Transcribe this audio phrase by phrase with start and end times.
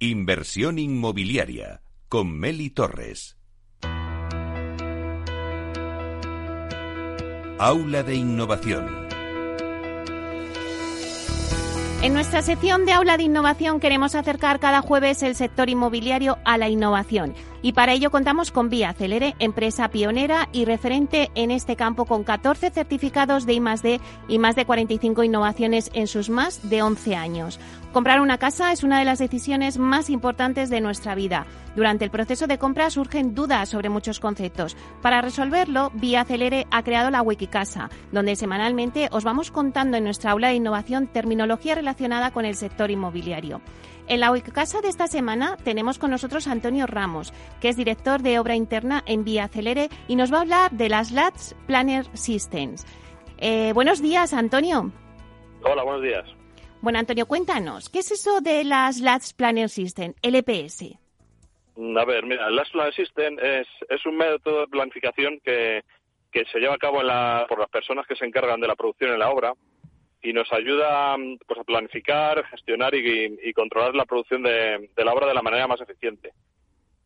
[0.00, 3.38] Inversión inmobiliaria con Meli Torres.
[7.60, 8.88] Aula de Innovación.
[12.02, 16.58] En nuestra sección de Aula de Innovación queremos acercar cada jueves el sector inmobiliario a
[16.58, 17.32] la innovación.
[17.64, 22.22] Y para ello contamos con Vía Celere, empresa pionera y referente en este campo con
[22.22, 27.58] 14 certificados de I+D y más de 45 innovaciones en sus más de 11 años.
[27.94, 31.46] Comprar una casa es una de las decisiones más importantes de nuestra vida.
[31.74, 34.76] Durante el proceso de compra surgen dudas sobre muchos conceptos.
[35.00, 40.32] Para resolverlo, Vía Celere ha creado la Wikicasa, donde semanalmente os vamos contando en nuestra
[40.32, 43.62] aula de innovación terminología relacionada con el sector inmobiliario.
[44.06, 48.20] En la Wikicasa de esta semana tenemos con nosotros a Antonio Ramos, que es director
[48.20, 52.04] de obra interna en Vía Celere y nos va a hablar de las LATS Planner
[52.12, 52.86] Systems.
[53.38, 54.92] Eh, buenos días, Antonio.
[55.62, 56.24] Hola, buenos días.
[56.82, 60.98] Bueno, Antonio, cuéntanos, ¿qué es eso de las LATS Planner System, LPS?
[61.76, 65.82] Mm, a ver, mira, Last Planner System es, es un método de planificación que,
[66.30, 68.76] que se lleva a cabo en la, por las personas que se encargan de la
[68.76, 69.54] producción en la obra
[70.24, 75.34] y nos ayuda pues, a planificar, gestionar y, controlar la producción de, la obra de
[75.34, 76.32] la manera más eficiente.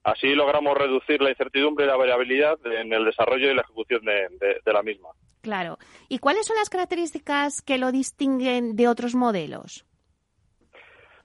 [0.05, 4.73] Así logramos reducir la incertidumbre y la variabilidad en el desarrollo y la ejecución de,
[4.73, 5.09] la misma.
[5.43, 5.79] Claro.
[6.09, 9.85] ¿Y cuáles son las características que lo distinguen de otros modelos?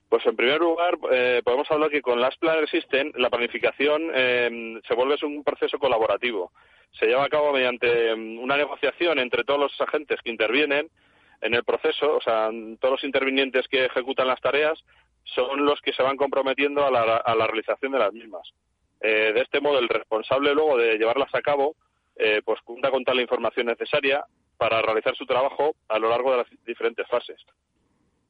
[0.08, 4.80] Pues en primer lugar, eh, podemos hablar que con Last Planner System la planificación eh,
[4.86, 6.52] se vuelve un proceso colaborativo.
[6.98, 10.90] Se lleva a cabo mediante mm, una negociación entre todos los agentes que intervienen
[11.44, 12.48] en el proceso, o sea,
[12.80, 14.82] todos los intervinientes que ejecutan las tareas
[15.24, 18.50] son los que se van comprometiendo a la, realización de las mismas.
[19.02, 21.76] Eh, de este modo, el responsable luego de llevarlas a cabo,
[22.16, 24.24] eh, pues cuenta con toda la información necesaria
[24.56, 27.36] para realizar su trabajo a lo largo de las diferentes fases.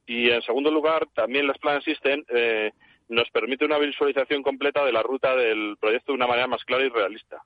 [0.06, 2.72] Y en segundo lugar, también las Plan System eh,
[3.08, 6.84] nos permite una visualización completa de la ruta del proyecto de una manera más clara
[6.84, 7.40] y realista.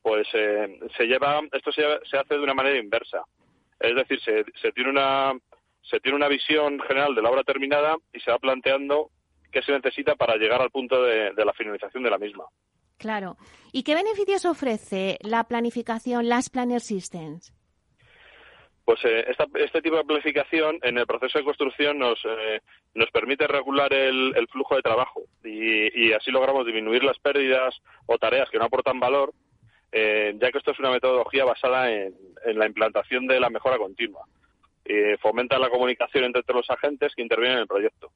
[0.00, 3.22] Pues se lleva, esto se hace de una manera inversa.
[3.82, 5.32] Es decir, se, tiene una
[5.82, 9.10] se tiene una visión general de la obra terminada y se va planteando
[9.50, 12.44] qué se necesita para llegar al punto de, la finalización de la misma.
[12.96, 13.36] Claro.
[13.72, 17.52] ¿Y qué beneficios ofrece la planificación, las Planner Systems?
[18.84, 19.26] Pues eh,
[19.56, 22.60] este tipo de planificación en el proceso de construcción nos, eh,
[22.94, 27.74] nos permite regular el, flujo de trabajo y, así logramos disminuir las pérdidas
[28.06, 29.32] o tareas que no aportan valor
[29.92, 32.14] eh, ya que esto es una metodología basada en,
[32.44, 34.24] la implantación de la mejora continua.
[35.20, 38.10] fomenta la comunicación entre todos los agentes que intervienen en el proyecto.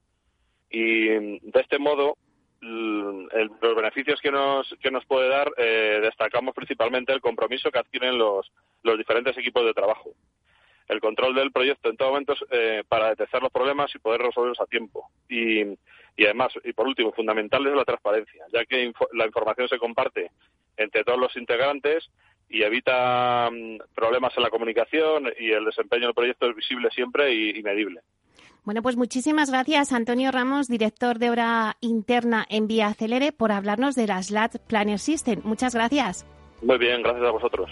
[0.68, 2.16] Y de este modo,
[2.60, 8.18] los beneficios que nos, que nos puede dar, eh, destacamos principalmente el compromiso que adquieren
[8.18, 8.50] los,
[8.82, 10.10] los diferentes equipos de trabajo.
[10.88, 14.60] El control del proyecto en todo momento eh, para detectar los problemas y poder resolverlos
[14.60, 15.10] a tiempo.
[15.28, 15.62] Y,
[16.16, 20.30] y además, y por último, fundamental es la transparencia, ya que la información se comparte
[20.76, 22.10] entre todos los integrantes
[22.48, 27.34] y evita mm, problemas en la comunicación y el desempeño del proyecto es visible siempre
[27.34, 28.00] y, medible.
[28.64, 33.94] Bueno, pues muchísimas gracias, Antonio Ramos, director de obra interna en Vía Acelere, por hablarnos
[33.94, 35.40] de las LAT Planner System.
[35.44, 36.26] Muchas gracias.
[36.62, 37.70] Muy bien, gracias a vosotros.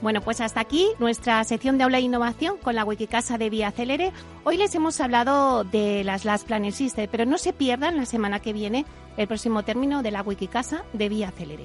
[0.00, 3.68] Bueno, pues hasta aquí nuestra sección de aula e innovación con la Wikicasa de Vía
[3.68, 4.12] Acelere.
[4.44, 8.38] Hoy les hemos hablado de las LAT Planner System, pero no se pierdan la semana
[8.38, 8.84] que viene
[9.16, 11.64] el próximo término de la Wikicasa de Vía Acelere.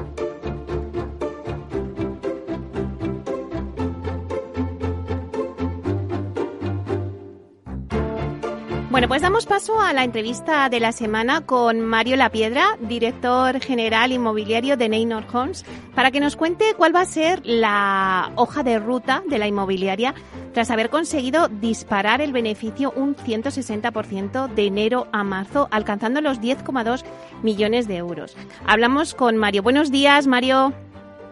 [9.01, 14.11] Bueno, pues damos paso a la entrevista de la semana con Mario Lapiedra, director general
[14.11, 18.77] inmobiliario de Neynor Homes, para que nos cuente cuál va a ser la hoja de
[18.77, 20.13] ruta de la inmobiliaria
[20.53, 27.03] tras haber conseguido disparar el beneficio un 160% de enero a marzo, alcanzando los 10,2
[27.41, 28.37] millones de euros.
[28.67, 29.63] Hablamos con Mario.
[29.63, 30.73] Buenos días, Mario.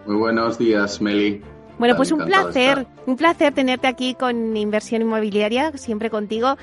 [0.08, 1.44] Muy buenos días, Meli.
[1.78, 6.58] Bueno, pues un placer, un placer tenerte aquí con Inversión Inmobiliaria, siempre contigo.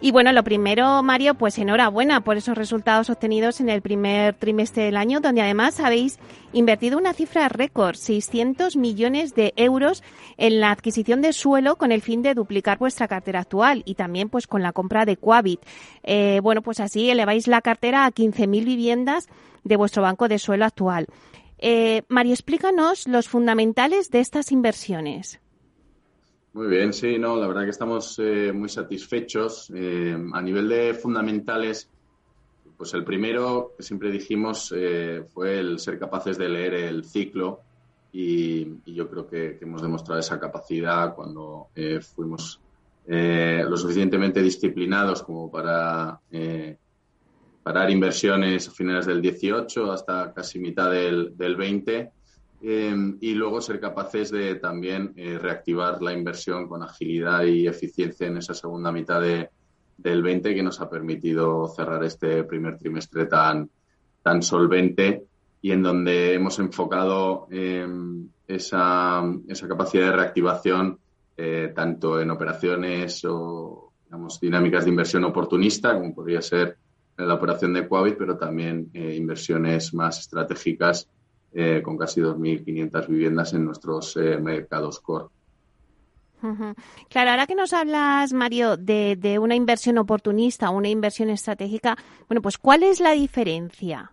[0.00, 4.84] Y bueno, lo primero, Mario, pues enhorabuena por esos resultados obtenidos en el primer trimestre
[4.84, 6.20] del año, donde además habéis
[6.52, 10.04] invertido una cifra récord, 600 millones de euros
[10.36, 14.28] en la adquisición de suelo con el fin de duplicar vuestra cartera actual y también
[14.28, 15.60] pues con la compra de Coavit.
[16.04, 19.26] Eh, bueno, pues así eleváis la cartera a 15.000 viviendas
[19.64, 21.06] de vuestro banco de suelo actual.
[21.58, 25.40] Eh, Mario, explícanos los fundamentales de estas inversiones.
[26.54, 29.70] Muy bien, sí, no, la verdad que estamos eh, muy satisfechos.
[29.74, 31.90] Eh, a nivel de fundamentales,
[32.76, 37.60] pues el primero que siempre dijimos eh, fue el ser capaces de leer el ciclo
[38.12, 41.68] y, yo creo que, hemos demostrado esa capacidad cuando
[42.14, 42.60] fuimos
[43.06, 46.20] lo suficientemente disciplinados como para
[47.62, 52.10] parar inversiones a finales del 18 hasta casi mitad del, del 20
[52.60, 58.26] Em, y luego ser capaces de también eh, reactivar la inversión con agilidad y eficiencia
[58.26, 59.50] en esa segunda mitad de,
[59.96, 63.70] del 20 que nos ha permitido cerrar este primer trimestre tan,
[64.22, 65.22] tan solvente
[65.62, 70.98] y en donde hemos enfocado em, esa, esa, capacidad de reactivación
[71.36, 76.76] eh, tanto en operaciones o digamos, dinámicas de inversión oportunista, como podría ser
[77.16, 81.08] la operación de Quabit, pero también eh, inversiones más estratégicas
[81.52, 85.26] eh, con casi 2.500 viviendas en nuestros eh, mercados core.
[87.08, 91.96] Claro, ahora que nos hablas, Mario, de, una inversión oportunista, una inversión estratégica,
[92.28, 94.12] bueno, pues ¿cuál es la diferencia?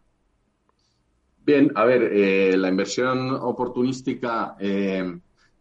[1.45, 4.55] Bien, a ver, eh, la inversión oportunística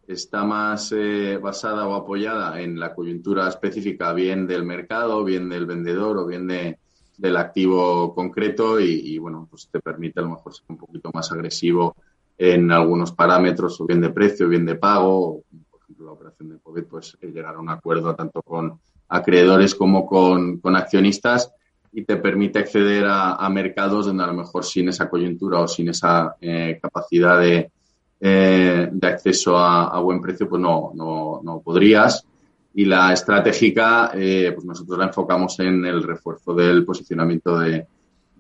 [0.06, 0.94] está más
[1.42, 6.46] basada o apoyada en la coyuntura específica, bien del mercado, bien del vendedor o bien
[6.46, 6.78] de,
[7.16, 11.30] del activo concreto y, bueno, pues te permite a lo mejor ser un poquito más
[11.32, 11.96] agresivo
[12.36, 16.50] en algunos parámetros, o bien de precio, o bien de pago, por ejemplo la operación
[16.50, 21.52] de COVID, pues eh, llegar a un acuerdo tanto con acreedores como con, accionistas
[21.92, 25.90] y te permite acceder a, mercados donde a lo mejor sin esa coyuntura o sin
[25.90, 27.70] esa eh, capacidad de,
[28.18, 32.26] eh, de acceso a, a, buen precio, pues no, no, no podrías.
[32.74, 37.86] Y la estratégica, eh, pues nosotros la enfocamos en el refuerzo del posicionamiento de,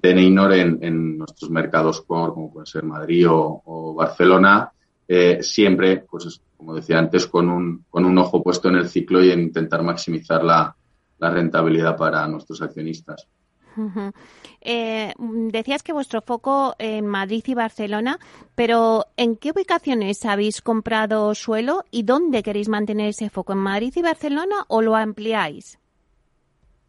[0.02, 4.70] de Neynor en, nuestros mercados core, como puede ser Madrid o, Barcelona,
[5.06, 9.22] eh, siempre, pues como decía antes, con un, con un ojo puesto en el ciclo
[9.22, 10.74] y en intentar maximizar la
[11.20, 13.28] rentabilidad para nuestros accionistas.
[14.60, 18.18] Eh, decías que vuestro foco en Madrid y Barcelona,
[18.54, 23.52] pero ¿en qué ubicaciones habéis comprado suelo y dónde queréis mantener ese foco?
[23.52, 25.78] ¿En Madrid y Barcelona o lo ampliáis?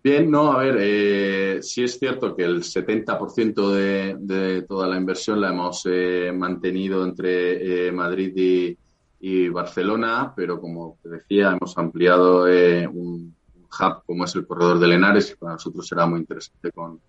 [0.03, 4.97] Bien, no, a ver, eh, sí es cierto que el 70% de, de, toda la
[4.97, 8.77] inversión la hemos eh, mantenido entre Madrid
[9.19, 13.34] y, Barcelona, pero como te decía, hemos ampliado un,
[13.80, 17.00] hub como es el corredor de Lenares, para nosotros será muy interesante con,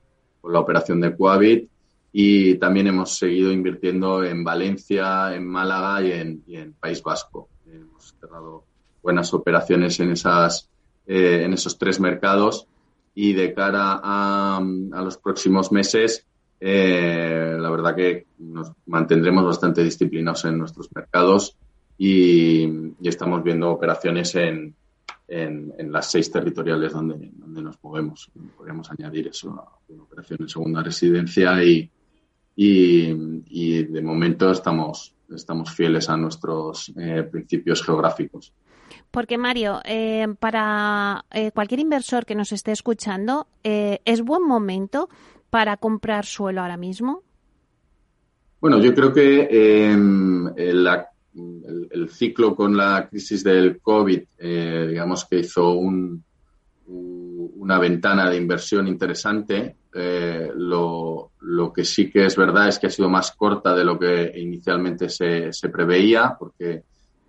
[0.45, 1.69] la operación de Coavit.
[2.13, 6.13] Y también hemos seguido invirtiendo en Valencia, en Málaga y
[6.55, 7.49] en, País Vasco.
[7.67, 8.65] Hemos cerrado
[9.03, 10.71] buenas operaciones en, esas,
[11.07, 12.69] eh, en esos tres mercados
[13.15, 14.61] y de cara a,
[15.03, 16.27] los próximos meses,
[16.61, 21.57] eh, la verdad que nos mantendremos bastante disciplinados en nuestros mercados
[21.99, 22.69] y
[23.03, 24.75] estamos viendo operaciones en,
[25.29, 28.31] en, las seis territoriales donde, donde nos movemos.
[28.57, 31.91] Podríamos añadir eso a una operación en segunda residencia y,
[32.57, 38.53] y, de momento estamos, estamos fieles a nuestros eh, principios geográficos.
[39.11, 45.09] Porque, Mario, eh, para eh, cualquier inversor que nos esté escuchando, ¿es buen momento
[45.51, 47.23] para comprar suelo ahora mismo?
[48.61, 49.95] Bueno, yo creo que
[50.57, 51.11] la
[51.91, 55.73] el, ciclo con la crisis del COVID, eh, digamos que hizo
[56.87, 59.77] una ventana de inversión interesante.
[59.93, 61.33] Eh, lo,
[61.75, 65.09] que sí que es verdad es que ha sido más corta de lo que inicialmente
[65.09, 66.83] se, preveía, porque,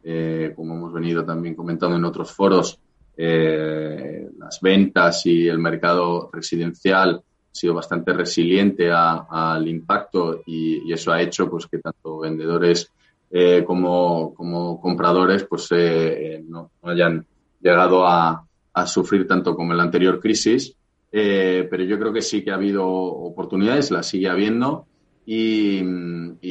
[0.04, 2.80] eh, como hemos venido también comentando en otros foros,
[3.20, 11.20] las ventas y el mercado residencial sido bastante resiliente al impacto y, y, eso ha
[11.20, 12.92] hecho pues que tanto vendedores
[13.30, 17.26] eh, como, como, compradores pues eh, eh, no, hayan
[17.60, 18.44] llegado a,
[18.86, 20.76] sufrir tanto como en la anterior crisis.
[21.10, 24.86] pero yo creo que sí que ha habido oportunidades, las sigue habiendo
[25.26, 25.82] y,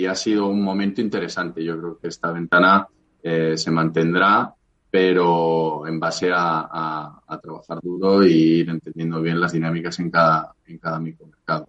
[0.06, 1.62] ha sido un momento interesante.
[1.62, 2.88] Yo creo que esta ventana
[3.22, 4.52] se mantendrá,
[4.90, 10.78] pero en base a, trabajar duro y ir entendiendo bien las dinámicas en cada, en
[10.78, 11.68] cada micromercado.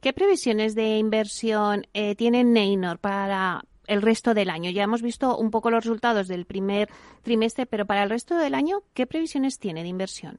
[0.00, 4.70] ¿Qué previsiones de inversión tiene Neynor para, el resto del año.
[4.70, 6.88] Ya hemos visto un poco los resultados del primer
[7.22, 10.38] trimestre, pero para el resto del año, ¿qué previsiones tiene de inversión?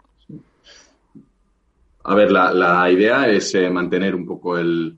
[2.04, 4.98] A ver, la, idea es eh, mantener un poco el,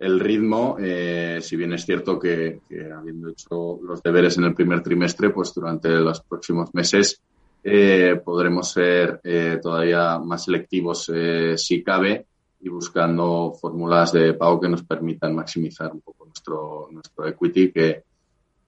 [0.00, 2.60] ritmo, eh, si bien es cierto que,
[2.96, 7.22] habiendo hecho los deberes en el primer trimestre, pues durante los próximos meses
[7.62, 9.20] eh, podremos ser
[9.60, 11.10] todavía más selectivos
[11.56, 12.26] si cabe
[12.60, 18.02] y buscando fórmulas de pago que nos permitan maximizar un poco nuestro, nuestro equity, que,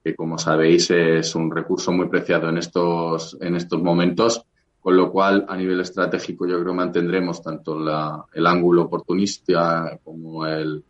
[0.02, 4.44] que como sabéis es un recurso muy preciado en estos, en estos momentos,
[4.80, 10.47] con lo cual a nivel estratégico yo creo mantendremos tanto la, el ángulo oportunista como
[10.47, 10.82] el,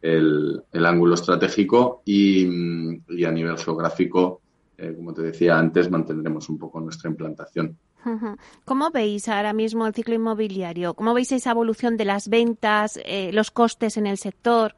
[0.00, 2.46] el, ángulo estratégico y,
[3.08, 4.40] y, a nivel geográfico,
[4.76, 7.76] eh, como te decía antes, mantendremos un poco nuestra implantación.
[8.64, 10.94] ¿Cómo veis ahora mismo el ciclo inmobiliario?
[10.94, 14.74] ¿Cómo veis esa evolución de las ventas, eh, los costes en el sector?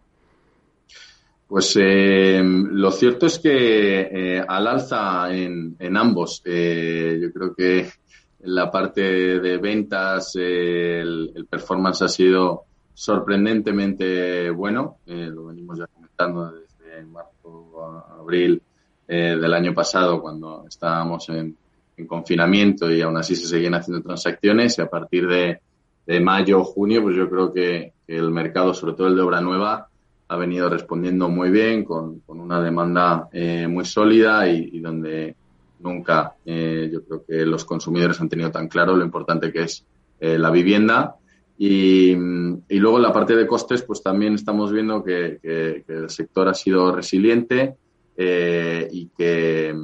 [1.46, 6.42] Pues eh, lo cierto es que eh, al alza en, en ambos.
[6.44, 9.02] Eh, yo creo que en la parte
[9.40, 14.98] de ventas el, el, performance ha sido sorprendentemente bueno.
[15.06, 18.60] lo venimos ya comentando desde marzo a abril
[19.06, 21.56] del año pasado, cuando estábamos en,
[21.96, 24.78] en, confinamiento y aún así se seguían haciendo transacciones.
[24.78, 25.60] Y a partir de,
[26.06, 29.22] de mayo o junio, pues yo creo que, que el mercado, sobre todo el de
[29.22, 29.88] obra nueva,
[30.28, 35.36] ha venido respondiendo muy bien, con, con una demanda eh, muy sólida y, y donde
[35.80, 39.84] nunca eh, yo creo que los consumidores han tenido tan claro lo importante que es
[40.20, 41.16] eh, la vivienda.
[41.56, 45.92] Y, y, luego en la parte de costes, pues también estamos viendo que, que, que
[45.92, 47.76] el sector ha sido resiliente
[48.16, 49.74] eh, y que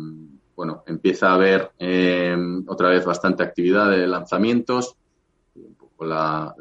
[0.60, 2.36] bueno empieza a haber eh,
[2.66, 4.94] otra vez bastante actividad de lanzamientos.
[5.54, 6.54] Un poco la,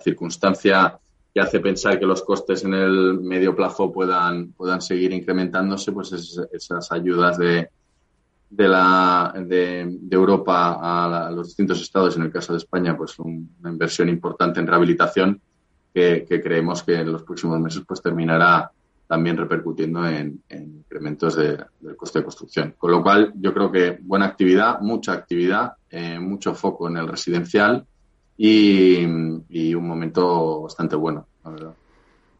[0.00, 0.98] circunstancia
[1.32, 6.12] que hace pensar que los costes en el medio plazo puedan, puedan seguir incrementándose, pues
[6.12, 7.68] es, esas ayudas de,
[8.50, 13.56] de, la, de, Europa a, los distintos estados, en el caso de España, pues un,
[13.60, 15.40] una inversión importante en rehabilitación
[15.92, 18.70] que, que, creemos que en los próximos meses pues terminará
[19.08, 22.74] también repercutiendo en, en incrementos de, del coste de construcción.
[22.78, 27.08] Con lo cual, yo creo que buena actividad, mucha actividad, eh, mucho foco en el
[27.08, 27.86] residencial
[28.36, 28.98] y,
[29.48, 31.74] y un momento bastante bueno, la verdad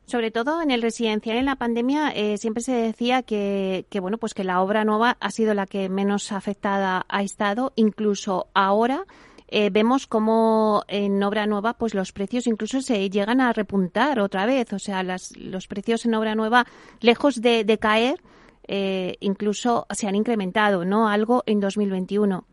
[0.08, 4.16] sobre todo en el residencial en la pandemia eh, siempre se decía que, que, bueno
[4.16, 9.04] pues que la obra nueva ha sido la que menos afectada ha estado incluso ahora
[9.50, 14.44] eh, vemos como en obra nueva pues los precios incluso se llegan a repuntar otra
[14.44, 16.66] vez o sea las, los precios en obra nueva
[17.00, 18.20] lejos de, de caer
[18.66, 22.44] eh, incluso se han incrementado no algo en 2021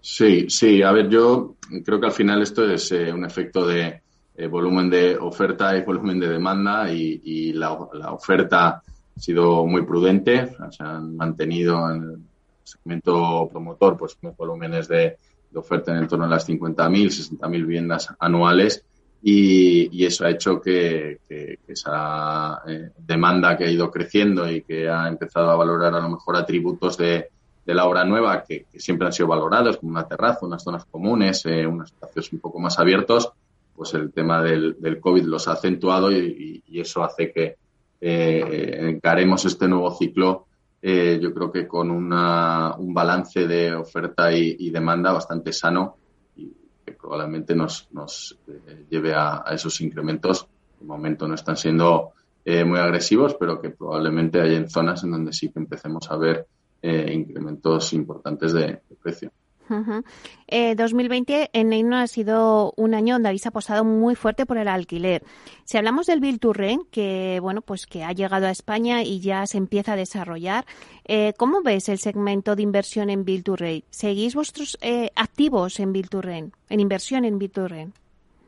[0.00, 0.80] Sí, sí.
[0.80, 4.00] A ver, yo creo que al final esto es eh, un efecto de
[4.48, 9.84] volumen de oferta y volumen de demanda y, y la, la, oferta ha sido muy
[9.84, 10.54] prudente.
[10.70, 12.18] Se han mantenido en el
[12.62, 15.18] segmento promotor pues unos volúmenes de,
[15.50, 18.84] de oferta en torno a las 50.000, 60.000 viviendas anuales
[19.22, 21.18] y, eso ha hecho que,
[21.66, 26.10] esa eh, demanda que ha ido creciendo y que ha empezado a valorar a lo
[26.10, 27.28] mejor atributos de
[27.64, 31.66] la obra nueva que, siempre han sido valorados, como una terraza, unas zonas comunes, eh,
[31.66, 33.30] unos espacios un poco más abiertos,
[33.74, 37.56] pues el tema del, COVID los ha acentuado y eso hace que
[38.00, 40.46] eh, encaremos este nuevo ciclo,
[40.80, 45.96] eh, yo creo que con una, un balance de oferta y, demanda bastante sano
[46.36, 46.52] y
[46.84, 50.46] que probablemente nos, nos eh, lleve a, esos incrementos.
[50.78, 52.12] De momento no están siendo
[52.44, 56.16] eh, muy agresivos, pero que probablemente hay en zonas en donde sí que empecemos a
[56.16, 56.46] ver
[56.80, 59.32] eh, incrementos importantes de precio.
[59.70, 60.04] Uh -huh.
[60.46, 64.68] eh, 2020 en Neino ha sido un año donde habéis apostado muy fuerte por el
[64.68, 65.22] alquiler.
[65.64, 69.58] Si hablamos del Rent, que bueno, pues que ha llegado a España y ya se
[69.58, 70.64] empieza a desarrollar,
[71.04, 73.84] eh, ¿cómo ves el segmento de inversión en Rent?
[73.90, 77.94] ¿Seguís vuestros eh, activos en Rent, en inversión en Rent?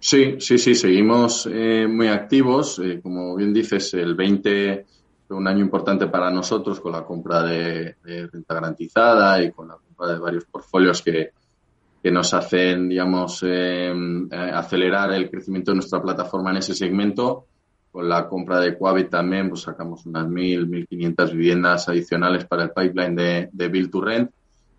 [0.01, 2.79] Sí, sí, sí, seguimos eh, muy activos.
[2.79, 4.87] Eh, como bien dices, el 20
[5.31, 9.69] fue un año importante para nosotros con la compra de, de, renta garantizada y con
[9.69, 11.31] la compra de varios portfolios que,
[12.03, 13.95] que nos hacen, digamos, eh,
[14.53, 17.47] acelerar el crecimiento de nuestra plataforma en ese segmento.
[17.93, 22.71] Con la compra de Quabit también, pues sacamos unas 1.000, 1.500 viviendas adicionales para el
[22.73, 24.33] pipeline de, de Build to Rent.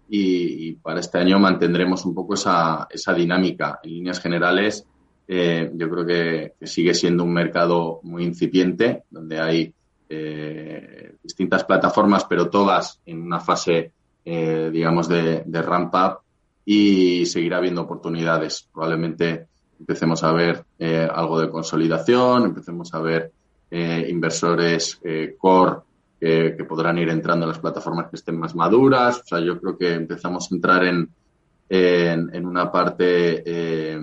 [0.09, 3.79] Y, y, para este año mantendremos un poco esa, esa dinámica.
[3.83, 4.85] En líneas generales,
[5.29, 9.73] eh, yo creo que, que sigue siendo un mercado muy incipiente, donde hay
[10.13, 13.93] eh, distintas plataformas, pero todas en una fase,
[14.25, 16.17] eh, digamos, de, de, ramp up
[16.65, 18.67] y seguirá habiendo oportunidades.
[18.73, 19.47] Probablemente
[19.79, 23.31] empecemos a ver eh, algo de consolidación, empecemos a ver
[23.71, 24.99] inversores
[25.37, 25.77] core
[26.19, 29.19] que, podrán ir entrando a las plataformas que estén más maduras.
[29.19, 31.09] O sea, yo creo que empezamos a entrar en,
[31.69, 33.97] en, en una parte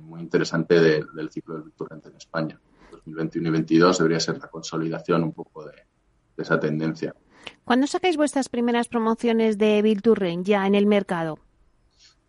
[0.00, 2.58] muy interesante de, del ciclo del Victorrente en España.
[3.04, 7.14] 2021 y 2022 debería ser la consolidación un poco de, de esa tendencia.
[7.64, 11.38] ¿Cuándo sacáis vuestras primeras promociones de Bill to Rent ya en el mercado?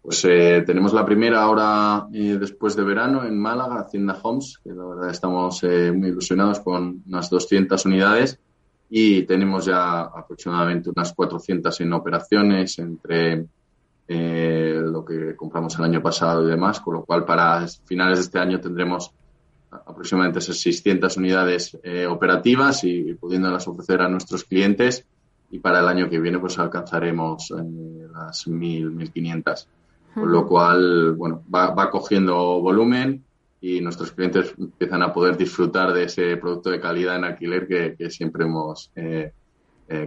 [0.02, 4.72] Pues eh, tenemos la primera ahora eh, después de verano en Málaga, Hacienda Homes, que
[4.72, 8.40] la verdad estamos eh, muy ilusionados con unas 200 unidades
[8.90, 13.46] y tenemos ya aproximadamente unas 400 en operaciones entre
[14.08, 18.40] lo que compramos el año pasado y demás, con lo cual para finales de este
[18.40, 19.14] año tendremos
[19.72, 25.06] aproximadamente esas 600 unidades eh, operativas y, pudiéndolas ofrecer a nuestros clientes
[25.50, 29.68] y para el año que viene pues alcanzaremos eh, las 1.000, 1.500.
[30.14, 33.24] Con lo cual, bueno, va, va cogiendo volumen
[33.62, 38.10] y nuestros clientes empiezan a poder disfrutar de ese producto de calidad en alquiler que,
[38.10, 39.32] siempre hemos eh,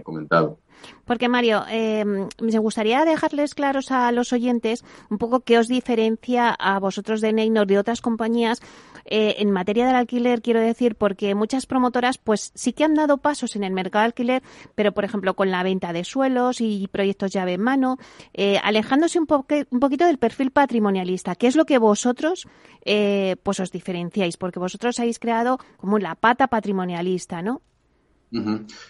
[0.03, 0.59] comentado.
[1.05, 6.49] Porque Mario, eh, me gustaría dejarles claros a los oyentes un poco qué os diferencia
[6.49, 8.61] a vosotros de Neynor de otras compañías
[9.05, 13.17] eh, en materia del alquiler, quiero decir, porque muchas promotoras pues sí que han dado
[13.17, 16.87] pasos en el mercado de alquiler, pero por ejemplo con la venta de suelos y
[16.87, 17.97] proyectos llave en mano,
[18.33, 21.35] eh, alejándose un, un, poquito del perfil patrimonialista.
[21.35, 22.47] ¿Qué es lo que vosotros
[22.83, 24.37] eh, pues os diferenciáis?
[24.37, 27.61] Porque vosotros habéis creado como la pata patrimonialista, ¿no?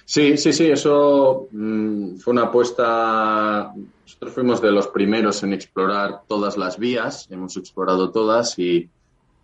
[0.06, 3.74] Sí, sí, sí, eso mm, fue una apuesta.
[4.04, 8.90] Nosotros fuimos de los primeros en explorar todas las vías, hemos explorado todas y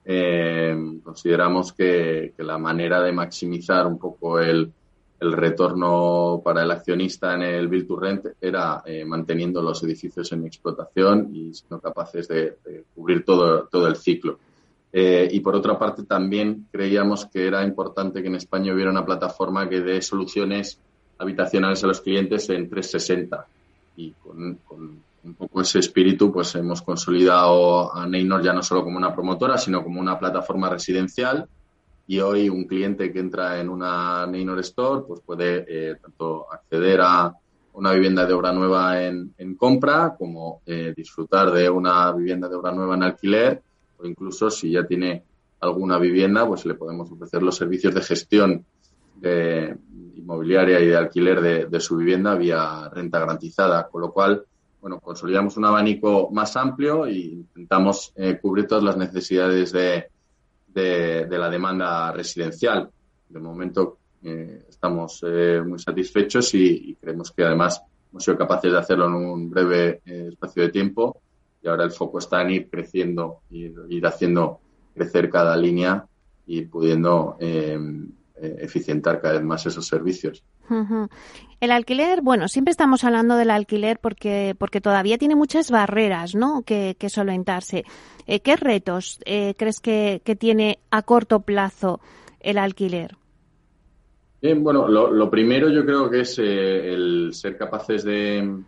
[0.05, 4.71] eh, consideramos que, la manera de maximizar un poco el,
[5.23, 11.29] retorno para el accionista en el Build Rent era eh, manteniendo los edificios en explotación
[11.31, 12.57] y siendo capaces de,
[12.95, 14.39] cubrir todo, todo el ciclo.
[14.93, 19.05] Eh, y por otra parte, también creíamos que era importante que en España hubiera una
[19.05, 20.79] plataforma que dé soluciones
[21.17, 23.45] habitacionales a los clientes en 360.
[23.95, 24.59] Y con,
[25.23, 29.57] un poco ese espíritu, pues hemos consolidado a Neynor ya no solo como una promotora,
[29.57, 31.47] sino como una plataforma residencial.
[32.07, 36.99] Y hoy un cliente que entra en una Neynor Store, pues puede eh, tanto acceder
[37.01, 37.33] a
[37.73, 42.73] una vivienda de obra nueva en, compra, como eh, disfrutar de una vivienda de obra
[42.73, 43.61] nueva en alquiler
[44.01, 45.23] o incluso si ya tiene
[45.59, 48.65] alguna vivienda, pues le podemos ofrecer los servicios de gestión
[49.15, 49.77] de
[50.15, 54.43] inmobiliaria y de alquiler de, su vivienda vía renta garantizada, con lo cual,
[54.81, 60.09] bueno, consolidamos un abanico más amplio e intentamos eh, cubrir todas las necesidades de,
[61.29, 62.89] la demanda residencial.
[63.29, 68.79] De momento eh, estamos eh, muy satisfechos y, creemos que además hemos sido capaces de
[68.79, 71.21] hacerlo en un breve espacio de tiempo
[71.61, 74.59] y ahora el foco está en ir creciendo, ir, ir haciendo
[74.93, 76.05] crecer cada línea
[76.45, 80.43] y pudiendo em, eh, eficientar cada vez más esos servicios.
[81.59, 86.63] El alquiler, bueno, siempre estamos hablando del alquiler porque, porque todavía tiene muchas barreras, ¿no?
[86.63, 87.83] Que, que solventarse.
[88.25, 91.99] Eh, ¿Qué retos eh, crees que, que, tiene a corto plazo
[92.39, 93.17] el alquiler?
[94.41, 98.63] Bien, bueno, lo, lo primero yo creo que es el ser capaces de,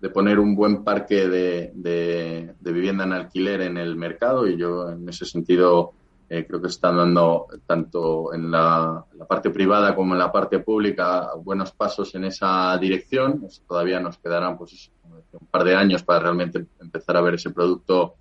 [0.00, 4.90] de poner un buen parque de, de, vivienda en alquiler en el mercado y yo
[4.90, 5.92] en ese sentido
[6.28, 11.30] eh, creo que están dando tanto en la, parte privada como en la parte pública
[11.42, 13.48] buenos pasos en esa dirección.
[13.66, 14.92] todavía nos quedarán pues,
[15.32, 18.14] un par de años para realmente empezar a ver ese producto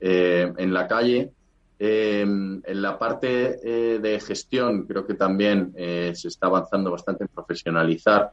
[0.00, 1.30] eh, en la calle.
[1.78, 8.32] Eh, en la parte de gestión creo que también se está avanzando bastante en profesionalizar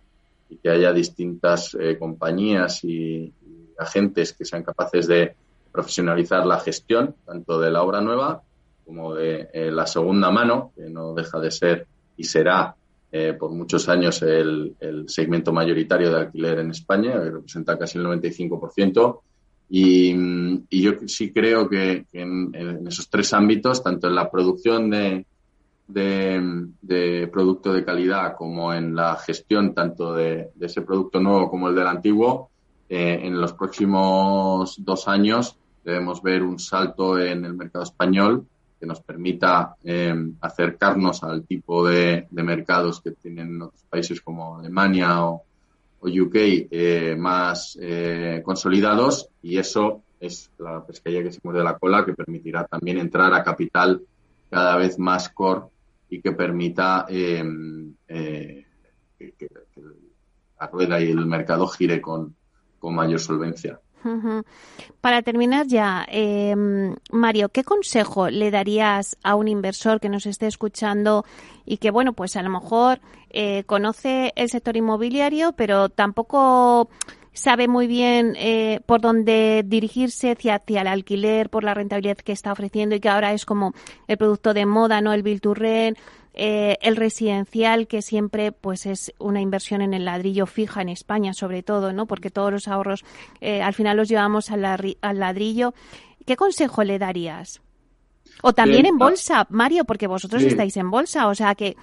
[0.50, 3.34] y que haya distintas eh, compañías y,
[3.80, 5.36] agentes que sean capaces de
[5.72, 8.42] profesionalizar la gestión, tanto de la obra nueva
[8.84, 12.76] como de eh, la segunda mano, que no deja de ser y será
[13.12, 14.76] eh, por muchos años el,
[15.08, 19.20] segmento mayoritario de alquiler en España, que representa casi el 95%.
[19.70, 20.12] Y,
[20.70, 25.26] y yo sí creo que, en, esos tres ámbitos, tanto en la producción de,
[25.88, 31.76] de, producto de calidad como en la gestión tanto de, ese producto nuevo como el
[31.76, 32.50] del antiguo,
[32.90, 38.46] eh, en los próximos dos años debemos ver un salto en el mercado español
[38.80, 45.26] que nos permita eh, acercarnos al tipo de, mercados que tienen otros países como Alemania
[45.26, 45.44] o,
[46.00, 47.78] UK eh, más
[48.44, 53.34] consolidados y eso es la pesquería que se muerde la cola que permitirá también entrar
[53.34, 54.02] a capital
[54.50, 55.64] cada vez más core
[56.10, 58.66] y que permita em, eh,
[59.18, 59.48] que,
[60.60, 62.36] la rueda y el mercado gire con,
[62.82, 63.82] mayor solvencia.
[65.02, 70.48] Para terminar ya, em, Mario, ¿qué consejo le darías a un inversor que nos esté
[70.48, 71.26] escuchando
[71.66, 76.90] y que, bueno, pues a lo mejor eh, conoce el sector inmobiliario, pero tampoco
[77.38, 82.32] sabe muy bien eh, por dónde dirigirse hacia, hacia, el alquiler, por la rentabilidad que
[82.32, 83.74] está ofreciendo y que ahora es como
[84.08, 85.14] el producto de moda, ¿no?
[85.14, 85.98] El Bill to Rent,
[86.34, 91.34] eh, el residencial, que siempre pues es una inversión en el ladrillo fija en España,
[91.34, 92.06] sobre todo, ¿no?
[92.08, 93.06] Porque todos los ahorros
[93.40, 95.74] eh, al final los llevamos al, al ladrillo.
[96.26, 97.62] ¿Qué consejo le darías?
[98.42, 101.76] O también en bolsa, Mario, porque vosotros estáis en bolsa, o sea que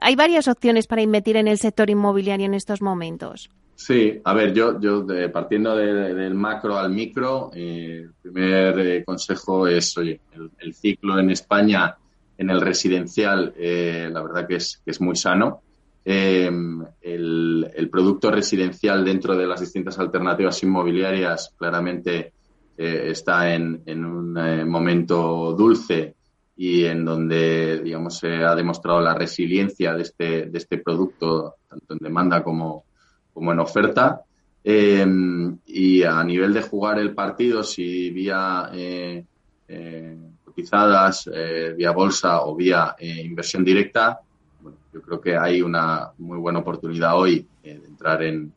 [0.00, 3.50] hay varias opciones para invertir en el sector inmobiliario en estos momentos.
[3.84, 9.66] Sí, a ver, yo, yo partiendo del macro al micro, eh, el primer eh, consejo
[9.66, 10.20] es, oye,
[10.60, 11.96] el, ciclo en España
[12.38, 15.62] en el residencial, eh, la verdad que es, que es muy sano.
[16.04, 22.32] Em, el, el, producto residencial dentro de las distintas alternativas inmobiliarias claramente
[22.76, 26.14] está en, en un momento dulce
[26.56, 31.94] y en donde, digamos, se ha demostrado la resiliencia de este, de este producto, tanto
[31.94, 32.84] en demanda como,
[33.32, 34.22] como en oferta.
[34.64, 35.04] Eh,
[35.66, 39.24] y a nivel de jugar el partido, si vía eh,
[39.66, 41.28] eh, cotizadas,
[41.76, 44.20] vía bolsa o vía inversión directa,
[44.60, 48.52] bueno, yo creo que hay una muy buena oportunidad hoy de entrar en,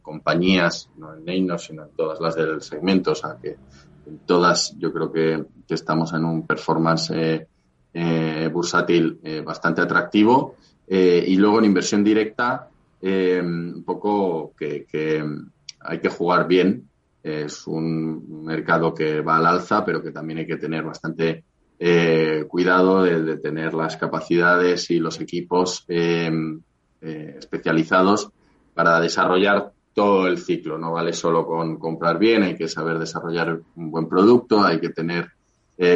[0.00, 3.56] compañías, no en Neinos, sino en todas las del segmento, o sea que
[4.06, 7.12] en todas yo creo que, estamos en un performance
[8.52, 10.54] bursátil bastante atractivo.
[10.86, 12.68] y luego en inversión directa,
[13.00, 14.86] eh, un poco que,
[15.80, 16.88] hay que jugar bien.
[17.22, 21.44] Es un mercado que va al alza, pero que también hay que tener bastante
[21.78, 26.30] eh, cuidado de, tener las capacidades y los equipos eh,
[27.00, 28.30] especializados
[28.74, 30.78] para desarrollar todo el ciclo.
[30.78, 34.90] No vale solo con comprar bien, hay que saber desarrollar un buen producto, hay que
[34.90, 35.30] tener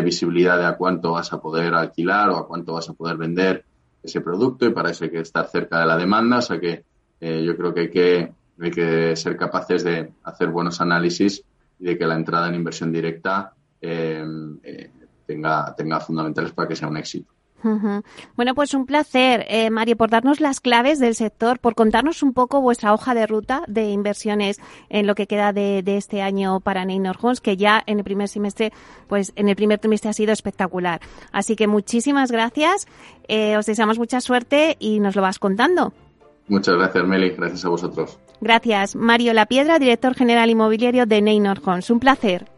[0.03, 3.65] visibilidad de a cuánto vas a poder alquilar o a cuánto vas a poder vender
[4.09, 6.39] ese producto y para eso hay que estar cerca de la demanda.
[6.39, 6.85] O sea que
[7.21, 11.45] eh, yo creo que hay, que hay que ser capaces de hacer buenos análisis
[11.79, 14.25] y de que la entrada en inversión directa eh,
[14.63, 14.91] eh,
[15.27, 17.33] tenga, tenga fundamentales para que sea un éxito.
[18.37, 22.61] Bueno, pues un placer, Mario, por darnos las claves del sector, por contarnos un poco
[22.61, 27.17] vuestra hoja de ruta de inversiones en lo que queda de, este año para Neynor
[27.21, 28.73] Homes, que ya en el primer semestre,
[29.09, 31.01] pues en el primer trimestre ha sido espectacular.
[31.33, 32.87] Así que muchísimas gracias,
[33.29, 35.93] os deseamos mucha suerte y nos lo vas contando.
[36.49, 37.31] Muchas gracias, Meli.
[37.31, 38.19] Gracias a vosotros.
[38.41, 38.97] Gracias.
[38.97, 41.91] Mario La Piedra, director general inmobiliario de Neynor Homes.
[41.91, 42.58] Un placer.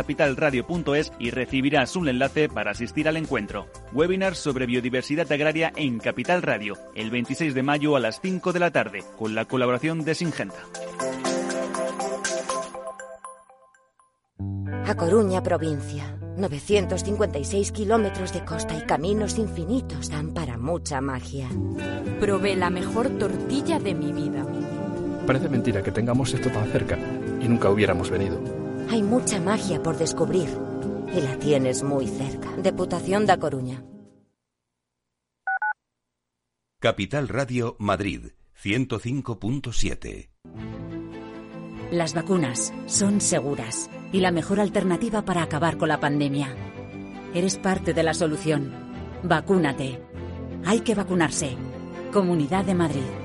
[0.00, 3.66] capitalradio.es y recibirás un enlace para asistir al encuentro.
[3.92, 8.60] Webinar sobre biodiversidad agraria en Capital Radio, el 26 de mayo a las 5 de
[8.60, 10.64] la tarde, con la colaboración de Singenta.
[14.86, 16.16] A Coruña, provincia.
[16.38, 21.48] 956 kilómetros de costa y caminos infinitos dan para mucha magia.
[22.18, 24.46] Probé la mejor tortilla de mi vida.
[25.26, 26.96] Parece mentira que tengamos esto tan cerca
[27.42, 28.59] y nunca hubiéramos venido.
[28.90, 30.48] Hay mucha magia por descubrir
[31.14, 32.50] y la tienes muy cerca.
[32.56, 33.84] Deputación da Coruña.
[36.80, 40.30] Capital Radio Madrid 105.7
[41.92, 46.56] Las vacunas son seguras y la mejor alternativa para acabar con la pandemia.
[47.32, 48.74] Eres parte de la solución.
[49.22, 50.02] Vacúnate.
[50.66, 51.56] Hay que vacunarse.
[52.12, 53.19] Comunidad de Madrid.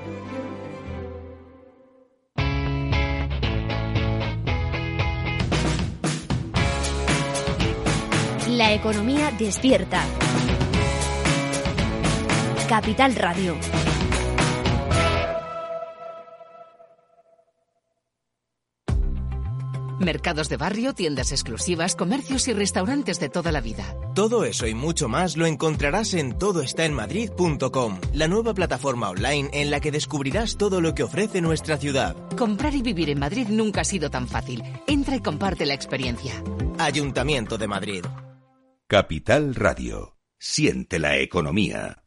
[8.66, 10.02] La economía despierta.
[12.68, 13.54] Capital Radio.
[20.00, 23.84] Mercados de barrio, tiendas exclusivas, comercios y restaurantes de toda la vida.
[24.16, 29.78] Todo eso y mucho más lo encontrarás en todoestaenmadrid.com, la nueva plataforma online en la
[29.78, 32.16] que descubrirás todo lo que ofrece nuestra ciudad.
[32.36, 34.64] Comprar y vivir en Madrid nunca ha sido tan fácil.
[34.88, 36.42] Entra y comparte la experiencia.
[36.78, 38.04] Ayuntamiento de Madrid.
[38.88, 40.16] Capital Radio.
[40.38, 42.04] Siente la economía.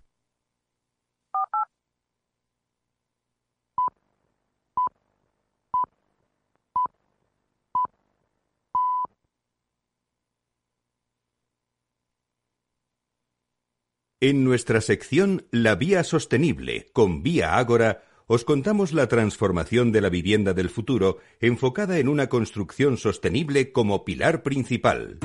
[14.22, 20.08] En nuestra sección La Vía Sostenible con Vía Ágora os contamos la transformación de la
[20.08, 25.20] vivienda del futuro enfocada en una construcción sostenible como pilar principal.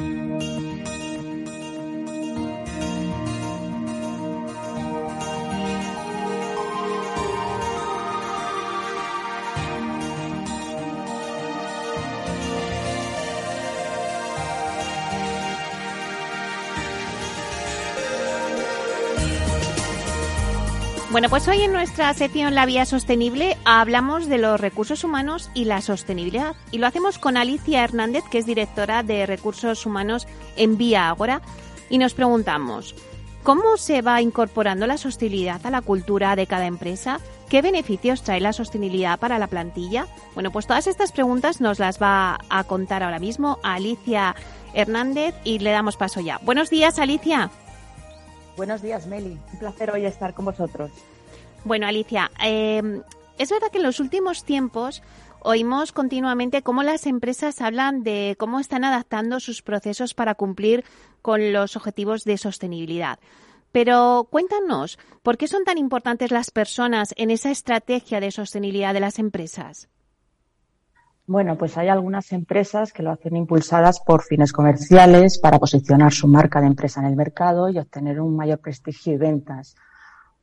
[21.14, 25.64] Bueno, pues hoy en nuestra sección La Vía Sostenible hablamos de los recursos humanos y
[25.64, 26.56] la sostenibilidad.
[26.72, 31.40] Y lo hacemos con Alicia Hernández, que es directora de Recursos Humanos en Vía Ágora.
[31.88, 32.96] Y nos preguntamos,
[33.44, 37.20] ¿cómo se va incorporando la sostenibilidad a la cultura de cada empresa?
[37.48, 40.08] ¿Qué beneficios trae la sostenibilidad para la plantilla?
[40.34, 44.34] Bueno, pues todas estas preguntas nos las va a contar ahora mismo Alicia
[44.72, 46.40] Hernández y le damos paso ya.
[46.42, 47.52] Buenos días, Alicia.
[48.56, 49.38] Buenos días, Meli.
[49.52, 50.90] Un placer hoy estar con vosotros.
[51.64, 53.02] Bueno, Alicia, em,
[53.38, 55.02] es verdad que en los últimos tiempos
[55.40, 60.84] oímos continuamente cómo las empresas hablan de cómo están adaptando sus procesos para cumplir
[61.20, 63.18] con los objetivos de sostenibilidad.
[63.72, 69.00] Pero cuéntanos, ¿por qué son tan importantes las personas en esa estrategia de sostenibilidad de
[69.00, 69.88] las empresas?
[71.26, 76.28] Bueno, pues hay algunas empresas que lo hacen impulsadas por fines comerciales para posicionar su
[76.28, 79.74] marca de empresa en el mercado y obtener un mayor prestigio y ventas.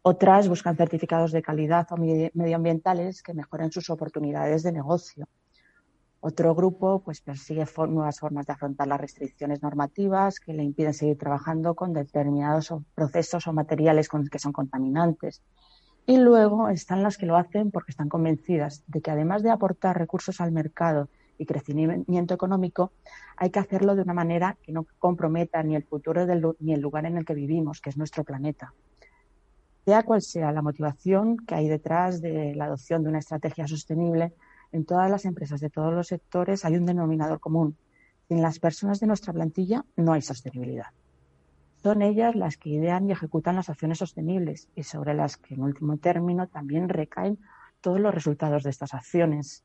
[0.02, 5.28] Otras buscan certificados de calidad o medioambientales que mejoren sus oportunidades de negocio.
[6.20, 11.18] Otro grupo pues persigue nuevas formas de afrontar las restricciones normativas que le impiden seguir
[11.20, 15.44] trabajando con determinados procesos o materiales que son contaminantes.
[16.06, 19.98] Y luego están las que lo hacen porque están convencidas de que además de aportar
[19.98, 22.92] recursos al mercado y crecimiento económico,
[23.38, 26.26] hay que hacerlo de una manera que no comprometa ni el futuro
[26.60, 28.74] ni el lugar en el que vivimos, que es nuestro planeta.
[29.86, 34.34] Sea cual sea la motivación que hay detrás de la adopción de una estrategia sostenible,
[34.72, 37.76] en todas las empresas de todos los sectores hay un denominador común.
[38.28, 40.88] Sin las personas de nuestra plantilla no hay sostenibilidad.
[41.82, 45.64] Son ellas las que idean y ejecutan las acciones sostenibles y sobre las que, en
[45.64, 47.40] último término, también recaen
[47.82, 49.64] todos los resultados de estas acciones.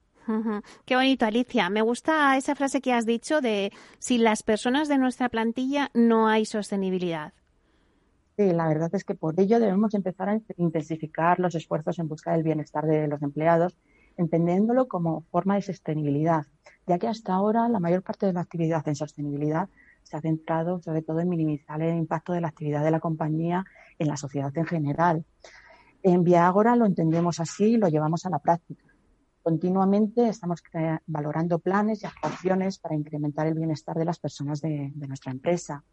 [0.87, 1.69] Qué bonito, Alicia.
[1.71, 6.29] Me gusta esa frase que has dicho de sin las personas de nuestra plantilla no
[6.29, 7.33] hay sostenibilidad.
[8.37, 12.33] Sí, la verdad es que por ello debemos empezar a intensificar los esfuerzos en busca
[12.33, 13.77] del bienestar de los empleados,
[14.17, 16.47] entendiéndolo como forma de sostenibilidad,
[16.87, 19.69] ya que hasta ahora la mayor parte de la actividad en sostenibilidad
[20.07, 23.65] se ha centrado sobre todo en minimizar el impacto de la actividad de la compañía
[23.99, 25.25] en la sociedad en general.
[26.03, 28.85] En Viagora lo entendemos así y lo llevamos a la práctica.
[29.43, 30.63] Continuamente estamos
[31.07, 35.85] valorando planes y actuaciones para incrementar el bienestar de las personas de nuestra empresa.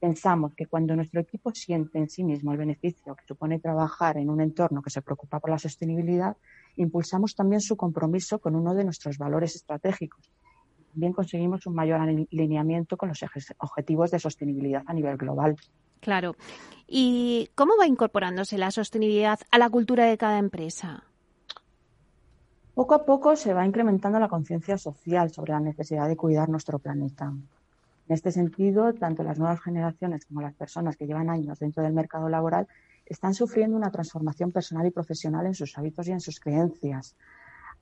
[0.00, 4.30] Pensamos que cuando nuestro equipo siente en sí mismo el beneficio que supone trabajar en
[4.30, 6.36] un entorno que se preocupa por la sostenibilidad,
[6.76, 10.30] impulsamos también su compromiso con uno de nuestros valores estratégicos,
[10.92, 13.24] también conseguimos un mayor alineamiento con los
[13.58, 15.56] objetivos de sostenibilidad a nivel global.
[16.00, 16.36] Claro.
[16.86, 21.04] ¿Y cómo va incorporándose la sostenibilidad a la cultura de cada empresa?
[22.74, 26.78] Poco a poco se va incrementando la conciencia social sobre la necesidad de cuidar nuestro
[26.78, 27.26] planeta.
[27.26, 31.92] En este sentido, tanto las nuevas generaciones como las personas que llevan años dentro del
[31.92, 32.66] mercado laboral
[33.06, 37.16] están sufriendo una transformación personal y profesional en sus hábitos y en sus creencias,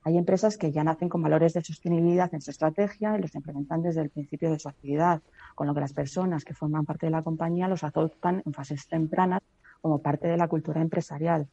[0.04, 3.82] hay empresas que ya nacen con valores de sostenibilidad en su estrategia y los implementan
[3.82, 5.22] desde el principio de su actividad,
[5.54, 8.86] con lo que las personas que forman parte de la compañía los adoptan en fases
[8.86, 9.42] tempranas
[9.80, 11.48] como parte de la cultura empresarial.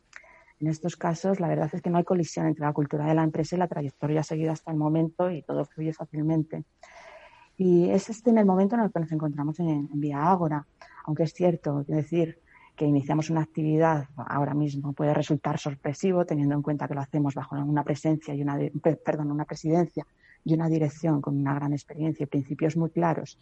[0.60, 3.24] En estos casos, la verdad es que no hay colisión entre la cultura de la
[3.24, 6.64] empresa y la trayectoria seguida hasta el momento y todo fluye fácilmente.
[7.58, 10.66] Y es este en el momento en el que nos encontramos en, en Vía Ágora.
[11.06, 12.40] Aunque es cierto, es decir,
[12.76, 17.34] que iniciamos una actividad ahora mismo puede resultar sorpresivo teniendo en cuenta que lo hacemos
[17.34, 18.58] bajo una presencia y una
[19.04, 20.06] perdón, una presidencia
[20.44, 23.40] y una dirección con una gran experiencia y principios muy claros.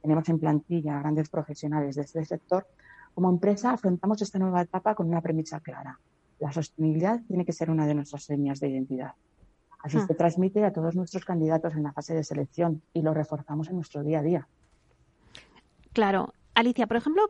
[0.00, 2.66] Tenemos en plantilla grandes profesionales de este sector.
[3.14, 5.98] Como empresa afrontamos esta nueva etapa con una premisa clara.
[6.40, 9.12] La sostenibilidad tiene que ser una de nuestras señas de identidad.
[9.82, 13.68] Así se transmite a todos nuestros candidatos en la fase de selección y lo reforzamos
[13.68, 14.48] en nuestro día a día.
[15.92, 16.32] Claro.
[16.54, 17.22] Alicia, por ejemplo,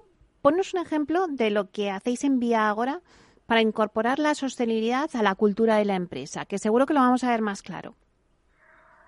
[0.42, 3.00] ponnos un ejemplo de lo que hacéis en Vía Agora
[3.46, 7.24] para incorporar la sostenibilidad a la cultura de la empresa, que seguro que lo vamos
[7.24, 7.94] a ver más claro.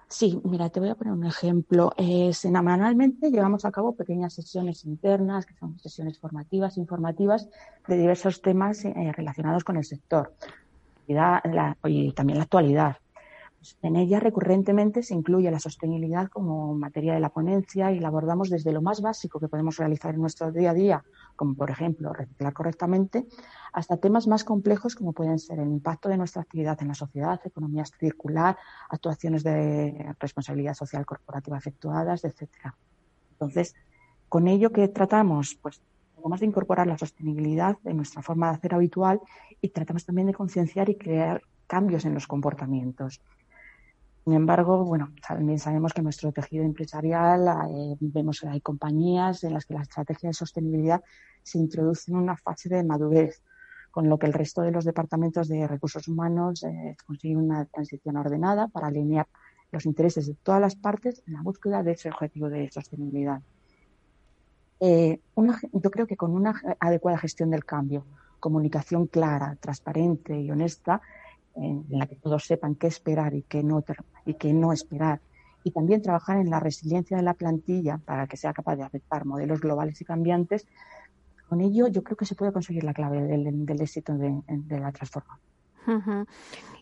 [0.08, 1.92] Sí, mira, te voy a poner un ejemplo.
[1.96, 7.48] Eh, semanalmente llevamos a cabo pequeñas sesiones internas, que son sesiones formativas, informativas,
[7.88, 10.34] de diversos temas eh, relacionados con el sector
[11.06, 12.96] y también la actualidad.
[13.82, 18.50] En ella recurrentemente se incluye la sostenibilidad como materia de la ponencia y la abordamos
[18.50, 21.04] desde lo más básico que podemos realizar en nuestro día a día,
[21.36, 23.26] como por ejemplo reciclar correctamente,
[23.72, 27.40] hasta temas más complejos como pueden ser el impacto de nuestra actividad en la sociedad,
[27.44, 28.56] economía circular,
[28.90, 32.76] actuaciones de responsabilidad social corporativa efectuadas, etcétera.
[33.32, 33.74] Entonces,
[34.28, 35.80] con ello que tratamos, pues
[36.18, 39.20] además de incorporar la sostenibilidad en nuestra forma de hacer habitual
[39.60, 43.20] y tratamos también de concienciar y crear cambios en los comportamientos.
[44.24, 49.52] Sin embargo, bueno, también sabemos que nuestro tejido empresarial eh, vemos que hay compañías en
[49.52, 51.02] las que la estrategia de sostenibilidad
[51.42, 53.42] se introduce en una fase de madurez,
[53.90, 56.96] con lo que el resto de los departamentos de recursos humanos eh,
[57.36, 59.28] una transición ordenada para alinear
[59.70, 63.42] los intereses de todas las partes en la búsqueda de ese objetivo de sostenibilidad.
[64.80, 68.06] Eh, yo creo que con una adecuada gestión del cambio,
[68.40, 71.02] comunicación clara, transparente y honesta,
[71.56, 73.84] en la que todos sepan qué esperar y qué no,
[74.26, 75.20] y qué no esperar.
[75.62, 79.24] Y también trabajar en la resiliencia de la plantilla para que sea capaz de aceptar
[79.24, 80.66] modelos globales y cambiantes.
[81.48, 86.26] Con ello, yo creo que se puede conseguir la clave del, éxito de, la transformación.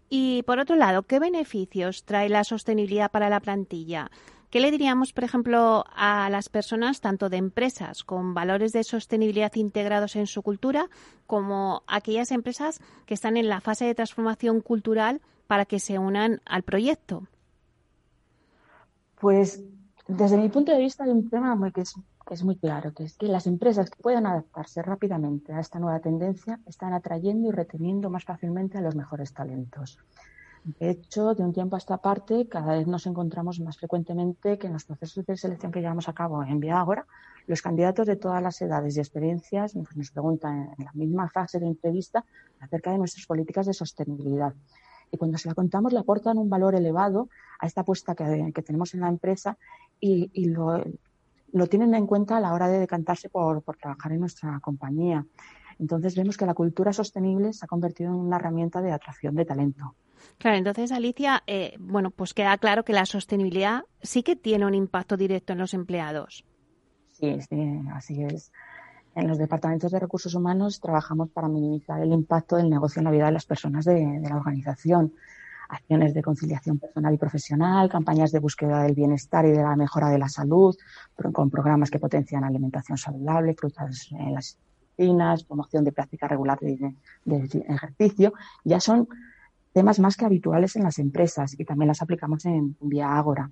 [0.09, 4.11] Y por otro lado, ¿qué beneficios trae la sostenibilidad para la plantilla?
[4.53, 9.55] ¿Qué le diríamos, por ejemplo, a las personas, tanto de empresas con valores de sostenibilidad
[9.55, 10.91] integrados en su cultura,
[11.27, 16.43] como aquellas empresas que están en la fase de transformación cultural para que se unan
[16.45, 17.27] al proyecto?
[19.19, 19.63] Pues
[20.07, 21.95] desde mi punto de vista hay un tema que, es,
[22.27, 25.79] que es muy claro, que es que las empresas que puedan adaptarse rápidamente a esta
[25.79, 29.99] nueva tendencia están atrayendo y reteniendo más fácilmente a los mejores talentos.
[30.65, 34.69] De hecho, de un tiempo a esta parte, cada vez nos encontramos más frecuentemente que
[34.69, 37.05] en los procesos de selección que llevamos a cabo en Viagora,
[37.49, 41.67] los candidatos de todas las edades y experiencias nos preguntan en la misma fase de
[41.67, 42.25] entrevista
[42.61, 44.55] acerca de nuestras políticas de sostenibilidad.
[45.11, 48.95] Y cuando se la contamos, le aportan un valor elevado a esta apuesta que, tenemos
[48.95, 49.59] en la empresa
[49.99, 50.85] y, lo,
[51.69, 55.27] tienen en cuenta a la hora de decantarse por trabajar en nuestra compañía.
[55.81, 59.45] Entonces vemos que la cultura sostenible se ha convertido en una herramienta de atracción de
[59.45, 59.97] talento.
[60.39, 64.75] Claro, entonces Alicia, eh, bueno, pues queda claro que la sostenibilidad sí que tiene un
[64.75, 66.45] impacto directo en los empleados.
[67.13, 68.53] Sí, sí, así es.
[69.15, 73.11] En los departamentos de recursos humanos trabajamos para minimizar el impacto del negocio en la
[73.11, 75.13] vida de las personas de, la organización.
[75.69, 80.09] Acciones de conciliación personal y profesional, campañas de búsqueda del bienestar y de la mejora
[80.09, 80.77] de la salud,
[81.33, 84.59] con programas que potencian alimentación saludable, frutas en las
[85.49, 86.95] promoción de práctica regular de
[87.69, 89.09] ejercicio, ya son
[89.73, 93.51] temas más que habituales en las empresas y también las aplicamos en Vía Ágora.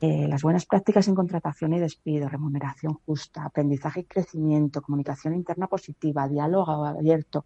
[0.00, 5.66] Eh, las buenas prácticas en contratación y despido, remuneración justa, aprendizaje y crecimiento, comunicación interna
[5.66, 7.44] positiva, diálogo abierto,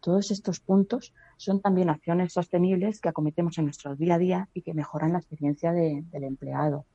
[0.00, 4.62] todos estos puntos son también acciones sostenibles que acometemos en nuestro día a día y
[4.62, 6.86] que mejoran la experiencia del empleado.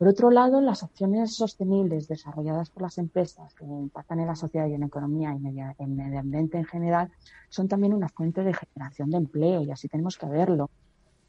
[0.00, 4.66] Por otro lado, las acciones sostenibles desarrolladas por las empresas que impactan en la sociedad
[4.66, 7.12] y en la economía y en el medio ambiente en general
[7.50, 10.70] son también una fuente de generación de empleo y así tenemos que verlo.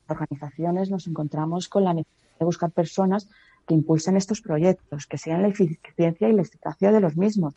[0.07, 3.27] Las organizaciones nos encontramos con la necesidad de buscar personas
[3.67, 7.55] que impulsen estos proyectos, que sean la eficiencia y la eficacia de los mismos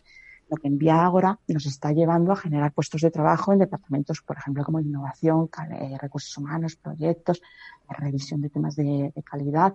[0.49, 4.23] lo que en Vía Agora nos está llevando a generar puestos de trabajo en departamentos,
[4.23, 7.41] por ejemplo, como innovación, eh, recursos humanos, proyectos,
[7.89, 9.75] revisión de temas de, calidad.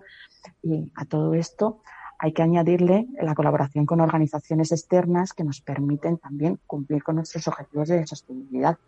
[0.62, 1.82] Y a todo esto
[2.18, 7.48] hay que añadirle la colaboración con organizaciones externas que nos permiten también cumplir con nuestros
[7.48, 8.78] objetivos de sostenibilidad.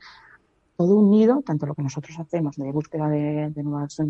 [0.77, 4.01] Todo unido, tanto lo que nosotros hacemos de búsqueda de, nuevas,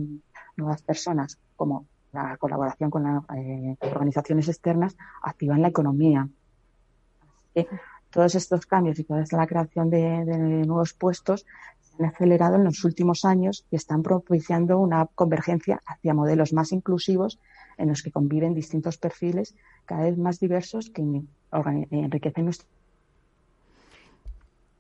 [0.57, 6.29] nuevas personas como la colaboración con las eh, organizaciones externas, activan la economía,
[8.11, 10.25] todos estos cambios y toda la creación de,
[10.67, 11.47] nuevos puestos
[11.81, 16.73] se han acelerado en los últimos años y están propiciando una convergencia hacia modelos más
[16.73, 17.39] inclusivos
[17.79, 19.55] en los que conviven distintos perfiles
[19.87, 21.03] cada vez más diversos que
[21.91, 22.69] enriquecen nuestro.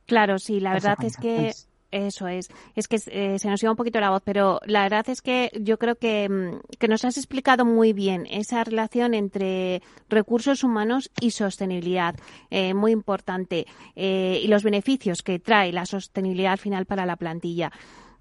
[0.06, 1.52] Claro, sí, la verdad es que
[1.92, 2.48] eso es.
[2.75, 5.50] Es que eh, se nos iba un poquito la voz, pero la verdad es que
[5.60, 11.10] yo creo que, mm, que, nos has explicado muy bien esa relación entre recursos humanos
[11.21, 12.17] y sostenibilidad,
[12.50, 17.17] eh, muy importante, eh, y los beneficios que trae la sostenibilidad al final para la
[17.17, 17.71] plantilla.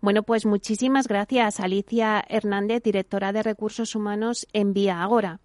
[0.02, 5.40] Bueno, pues muchísimas gracias, Alicia Hernández, directora de Recursos Humanos en Vía Agora.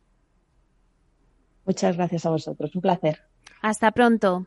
[1.64, 3.20] Muchas gracias a vosotros, un placer.
[3.60, 4.46] Hasta pronto.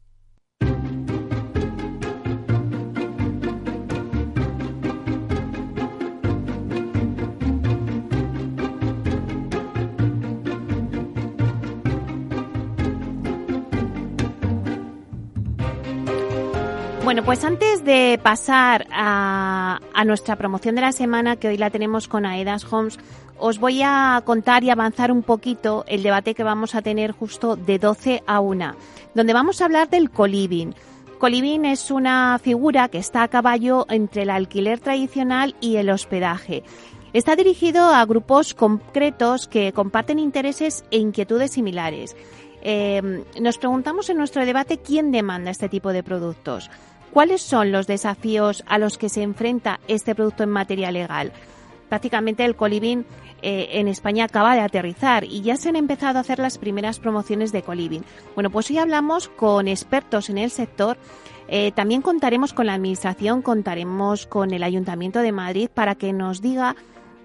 [17.11, 22.07] Bueno, pues antes de pasar a, nuestra promoción de la semana, que hoy la tenemos
[22.07, 22.97] con Aedas Homes,
[23.37, 27.57] os voy a contar y avanzar un poquito el debate que vamos a tener justo
[27.57, 28.75] de 12 a 1,
[29.13, 30.73] donde vamos a hablar del coliving.
[31.19, 36.63] Coliving es una figura que está a caballo entre el alquiler tradicional y el hospedaje.
[37.11, 42.15] Está dirigido a grupos concretos que comparten intereses e inquietudes similares.
[42.61, 46.69] Eh, nos preguntamos en nuestro debate quién demanda este tipo de productos.
[47.11, 51.33] ¿Cuáles son los desafíos a los que se enfrenta este producto en materia legal?
[51.89, 53.05] Prácticamente el coliving
[53.41, 56.99] eh, en España acaba de aterrizar y ya se han empezado a hacer las primeras
[56.99, 58.05] promociones de coliving.
[58.33, 60.95] Bueno, pues hoy hablamos con expertos en el sector.
[61.49, 66.41] Eh, también contaremos con la Administración, contaremos con el Ayuntamiento de Madrid para que nos
[66.41, 66.77] diga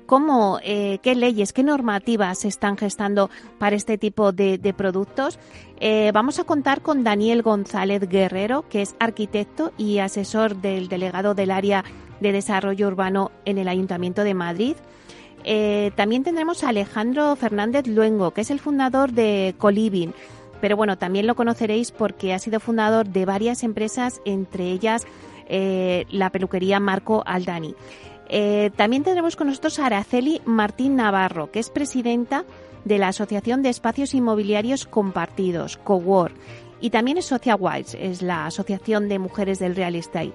[0.06, 5.38] cómo, eh, qué leyes, qué normativas se están gestando para este tipo de, productos.
[5.80, 11.34] Eh, vamos a contar con Daniel González Guerrero, que es arquitecto y asesor del delegado
[11.34, 11.84] del área
[12.20, 14.76] de desarrollo urbano en el Ayuntamiento de Madrid.
[15.44, 20.14] Eh, también tendremos a Alejandro Fernández Luengo, que es el fundador de Coliving.
[20.60, 25.06] Pero bueno, también lo conoceréis porque ha sido fundador de varias empresas, entre ellas
[25.48, 27.76] la peluquería Marco Aldani.
[28.28, 32.44] Eh, también tendremos con nosotros a Araceli Martín Navarro, que es presidenta
[32.84, 36.34] de la Asociación de Espacios Inmobiliarios Compartidos, CoWork.
[36.80, 40.32] Y también es Socia Wise, es la Asociación de Mujeres del Real Estate.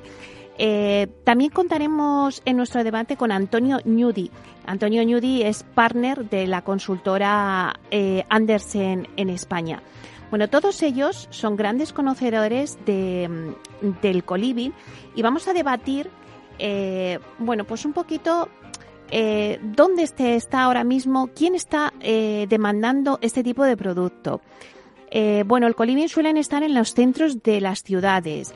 [0.57, 4.31] Eh, también contaremos en nuestro debate con Antonio Nudi.
[4.65, 9.81] Antonio Nudi es partner de la consultora eh, Andersen en España.
[10.29, 14.73] Bueno, todos ellos son grandes conocedores mm, del coliving
[15.13, 16.09] y vamos a debatir,
[16.62, 18.47] eh, bueno, pues un poquito
[19.12, 24.41] eh, dónde este está ahora mismo, quién está eh, demandando este tipo de producto.
[25.09, 28.53] Eh, bueno, el coliving suelen estar en los centros de las ciudades.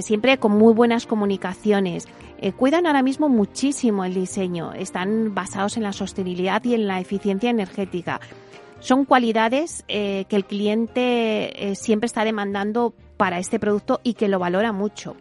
[0.00, 2.08] Siempre con muy buenas comunicaciones.
[2.56, 7.50] Cuidan ahora mismo muchísimo el diseño, están basados en la sostenibilidad y en la eficiencia
[7.50, 8.20] energética.
[8.80, 14.72] Son cualidades que el cliente siempre está demandando para este producto y que lo valora
[14.72, 15.14] mucho.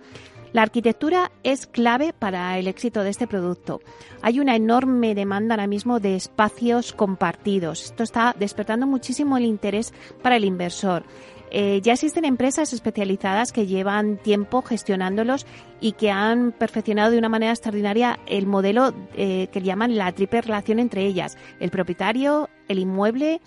[0.51, 3.81] La arquitectura es clave para el éxito de este producto.
[4.21, 7.85] Hay una enorme demanda ahora mismo de espacios compartidos.
[7.85, 9.93] Esto está despertando muchísimo el interés
[10.23, 11.03] para el inversor.
[11.51, 15.45] Eh, ya existen empresas especializadas que llevan tiempo gestionándolos
[15.81, 20.41] y que han perfeccionado de una manera extraordinaria el modelo eh, que llaman la triple
[20.41, 23.41] relación entre ellas, el propietario, el inmueble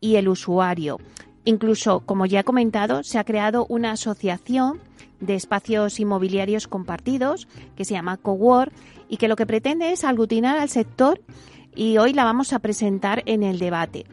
[0.00, 0.98] y el usuario.
[1.44, 4.80] Incluso, como ya he comentado, se ha creado una asociación
[5.20, 8.72] de espacios inmobiliarios compartidos que se llama Cowork
[9.08, 11.20] y que lo que pretende es aglutinar al sector
[11.74, 14.04] y hoy la vamos a presentar en el debate.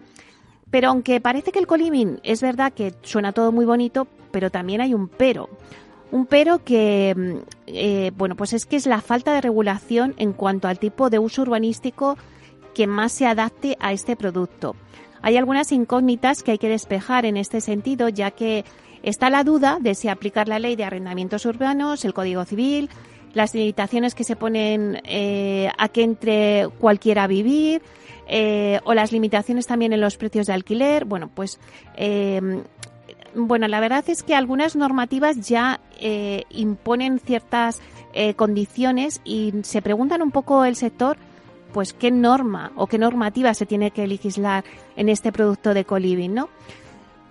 [0.72, 4.82] Pero aunque parece que el coliving es verdad que suena todo muy bonito, pero también
[4.82, 5.50] hay un pero.
[6.12, 7.38] Un pero que, mm,
[7.68, 11.20] eh, bueno, pues es que es la falta de regulación en cuanto al tipo de
[11.20, 12.18] uso urbanístico
[12.74, 14.76] que más se adapte a este producto.
[15.22, 18.64] Hay algunas incógnitas que hay que despejar en este sentido, ya que
[19.06, 22.90] está la duda de si aplicar la ley de arrendamientos urbanos, el Código Civil,
[23.34, 27.82] las limitaciones que se ponen eh, a que entre cualquiera a vivir,
[28.28, 31.06] eh, o las limitaciones también en los precios de alquiler.
[31.06, 31.60] Bueno, pues
[31.96, 32.64] eh,
[33.36, 37.82] bueno, la verdad es que algunas normativas ya eh, imponen ciertas
[38.14, 41.18] eh, condiciones y se preguntan un poco el sector
[41.74, 44.64] pues qué norma o qué normativa se tiene que legislar
[44.96, 46.48] en este producto de coliving, ¿no?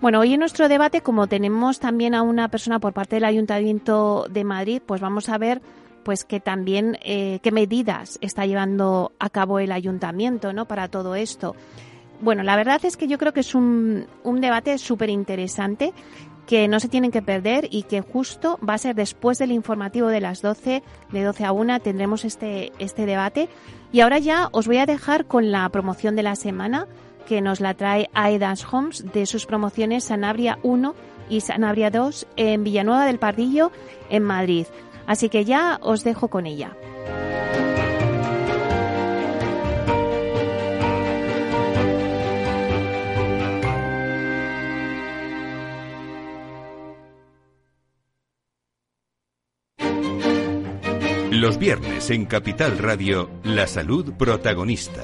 [0.01, 4.27] Bueno, hoy en nuestro debate, como tenemos también a una persona por parte del Ayuntamiento
[4.29, 5.61] de Madrid, pues vamos a ver
[6.03, 10.65] pues que también eh, qué medidas está llevando a cabo el ayuntamiento ¿no?
[10.67, 11.55] para todo esto.
[12.21, 15.93] Bueno, la verdad es que yo creo que es un, un debate súper interesante
[16.45, 20.09] que no se tienen que perder y que justo va a ser después del informativo
[20.09, 23.49] de las 12, de 12 a 1, tendremos este, este debate.
[23.91, 26.87] Y ahora ya os voy a dejar con la promoción de la semana
[27.25, 30.95] que nos la trae Aedas Homes de sus promociones Sanabria 1
[31.29, 33.71] y Sanabria 2 en Villanueva del Pardillo,
[34.09, 34.67] en Madrid.
[35.07, 36.75] Así que ya os dejo con ella.
[51.31, 55.03] Los viernes en Capital Radio, la salud protagonista.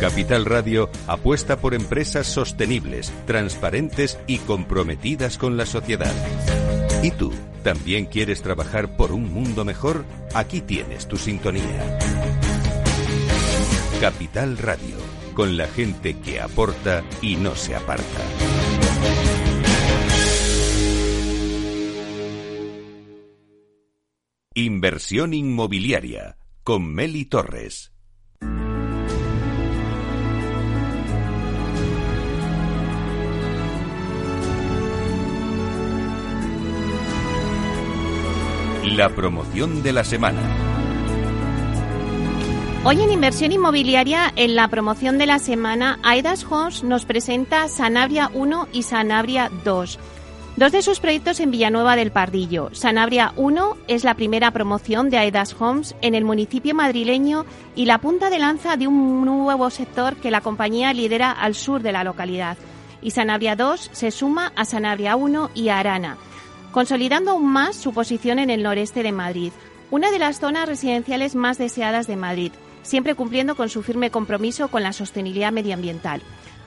[0.00, 6.12] Capital Radio apuesta por empresas sostenibles, transparentes y comprometidas con la sociedad.
[7.02, 7.32] ¿Y tú
[7.62, 10.04] también quieres trabajar por un mundo mejor?
[10.34, 11.98] Aquí tienes tu sintonía.
[14.00, 14.96] Capital Radio,
[15.34, 18.20] con la gente que aporta y no se aparta.
[24.54, 27.95] Inversión inmobiliaria con Meli Torres.
[38.94, 40.40] La promoción de la semana.
[42.84, 48.30] Hoy en Inversión Inmobiliaria, en la promoción de la semana, Aidas Homes nos presenta Sanabria
[48.32, 49.98] 1 y Sanabria 2.
[50.54, 52.70] Dos de sus proyectos en Villanueva del Pardillo.
[52.74, 57.98] Sanabria 1 es la primera promoción de Aidas Homes en el municipio madrileño y la
[57.98, 62.04] punta de lanza de un nuevo sector que la compañía lidera al sur de la
[62.04, 62.56] localidad.
[63.02, 66.18] Y Sanabria 2 se suma a Sanabria 1 y a Arana
[66.76, 69.50] consolidando aún más su posición en el noreste de Madrid,
[69.90, 72.52] una de las zonas residenciales más deseadas de Madrid,
[72.82, 76.20] siempre cumpliendo con su firme compromiso con la sostenibilidad medioambiental.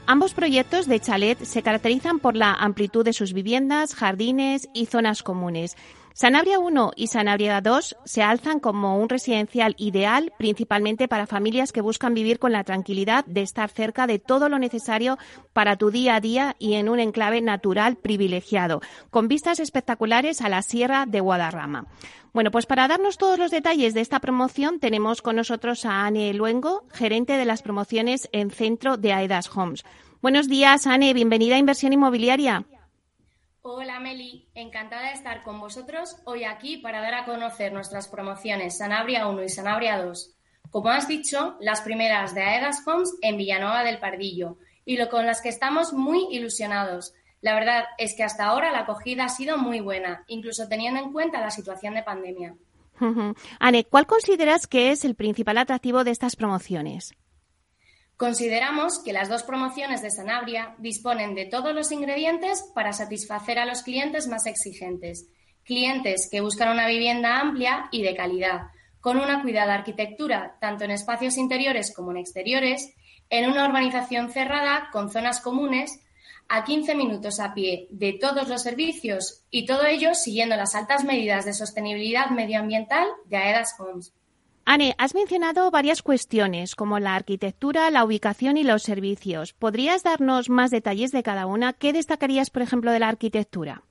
[0.08, 5.22] Ambos proyectos de chalet se caracterizan por la amplitud de sus viviendas, jardines y zonas
[5.22, 5.78] comunes
[6.22, 11.80] Sanabria 1 y Sanabria 2 se alzan como un residencial ideal principalmente para familias que
[11.80, 15.18] buscan vivir con la tranquilidad de estar cerca de todo lo necesario
[15.54, 20.50] para tu día a día y en un enclave natural privilegiado, con vistas espectaculares a
[20.50, 21.86] la Sierra de Guadarrama.
[22.34, 26.34] Bueno, pues para darnos todos los detalles de esta promoción tenemos con nosotros a Anne
[26.34, 29.86] Luengo, gerente de las promociones en centro de Aedas Homes.
[30.22, 32.66] Buenos días, Anne, bienvenida a Inversión Inmobiliaria.
[33.62, 38.78] Hola Meli, encantada de estar con vosotros hoy aquí para dar a conocer nuestras promociones
[38.78, 40.34] Sanabria 1 y Sanabria 2.
[40.70, 45.26] Como has dicho, las primeras de Aedas Homes en Villanueva del Pardillo y lo con
[45.26, 47.14] las que estamos muy ilusionados.
[47.42, 51.12] La verdad es que hasta ahora la acogida ha sido muy buena, incluso teniendo en
[51.12, 52.56] cuenta la situación de pandemia.
[53.60, 57.14] Ane, ¿cuál consideras que es el principal atractivo de estas promociones?
[58.20, 63.66] Consideramos que las dos promociones de Sanabria disponen de todos los ingredientes para satisfacer a
[63.66, 65.30] los clientes más exigentes,
[65.64, 70.92] clientes que buscan una vivienda amplia y de calidad, con una cuidada arquitectura tanto en
[70.92, 72.94] espacios interiores como en exteriores,
[73.30, 76.02] en una urbanización cerrada con zonas comunes,
[76.50, 81.06] a 15 minutos a pie de todos los servicios y todo ello siguiendo las altas
[81.06, 84.14] medidas de sostenibilidad medioambiental de AEDAS Homes.
[84.72, 89.54] Anne, has mencionado varias cuestiones como la arquitectura, la ubicación y los servicios.
[89.54, 91.74] ¿Podrías darnos más detalles de cada una?
[91.74, 93.82] ¿Qué destacarías, por ejemplo, de la arquitectura?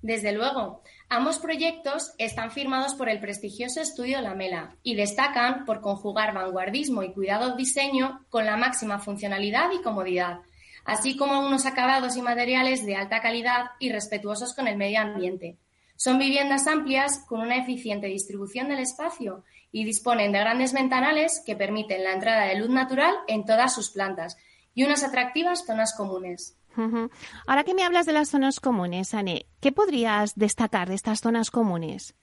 [0.00, 6.34] Desde luego, ambos proyectos están firmados por el prestigioso estudio Lamela y destacan por conjugar
[6.34, 10.40] vanguardismo y cuidado diseño con la máxima funcionalidad y comodidad,
[10.84, 15.58] así como unos acabados y materiales de alta calidad y respetuosos con el medio ambiente.
[15.94, 21.56] Son viviendas amplias con una eficiente distribución del espacio y disponen de grandes ventanales que
[21.56, 24.36] permiten la entrada de luz natural en todas sus plantas
[24.74, 26.56] y unas atractivas zonas comunes.
[27.46, 31.50] Ahora que me hablas de las zonas comunes, Anne, ¿qué podrías destacar de estas zonas
[31.50, 32.14] comunes?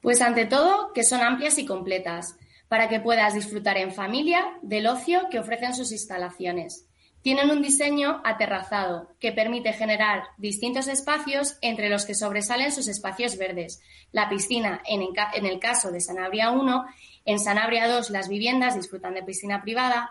[0.00, 2.36] Pues ante todo que son amplias y completas,
[2.68, 6.85] para que puedas disfrutar en familia del ocio que ofrecen sus instalaciones.
[7.26, 13.36] Tienen un diseño aterrazado que permite generar distintos espacios entre los que sobresalen sus espacios
[13.36, 13.82] verdes.
[14.12, 15.02] La piscina, en,
[15.44, 16.86] el caso de Sanabria 1,
[17.24, 20.08] en Sanabria 2 las viviendas disfrutan de piscina privada,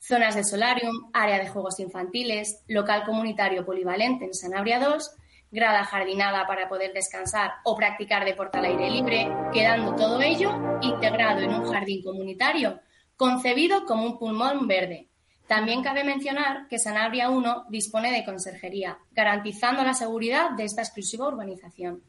[0.00, 5.12] zonas de solarium, área de juegos infantiles, local comunitario polivalente en Sanabria 2,
[5.52, 11.38] grada jardinada para poder descansar o practicar deporte al aire libre, quedando todo ello integrado
[11.38, 12.80] en un jardín comunitario
[13.14, 15.07] concebido como un pulmón verde
[15.48, 21.26] también cabe mencionar que Sanabria 1 dispone de conserjería, garantizando la seguridad de esta exclusiva
[21.26, 22.02] urbanización.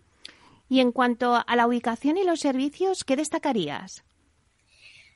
[0.67, 4.03] Y en cuanto a la ubicación y los servicios, ¿qué destacarías?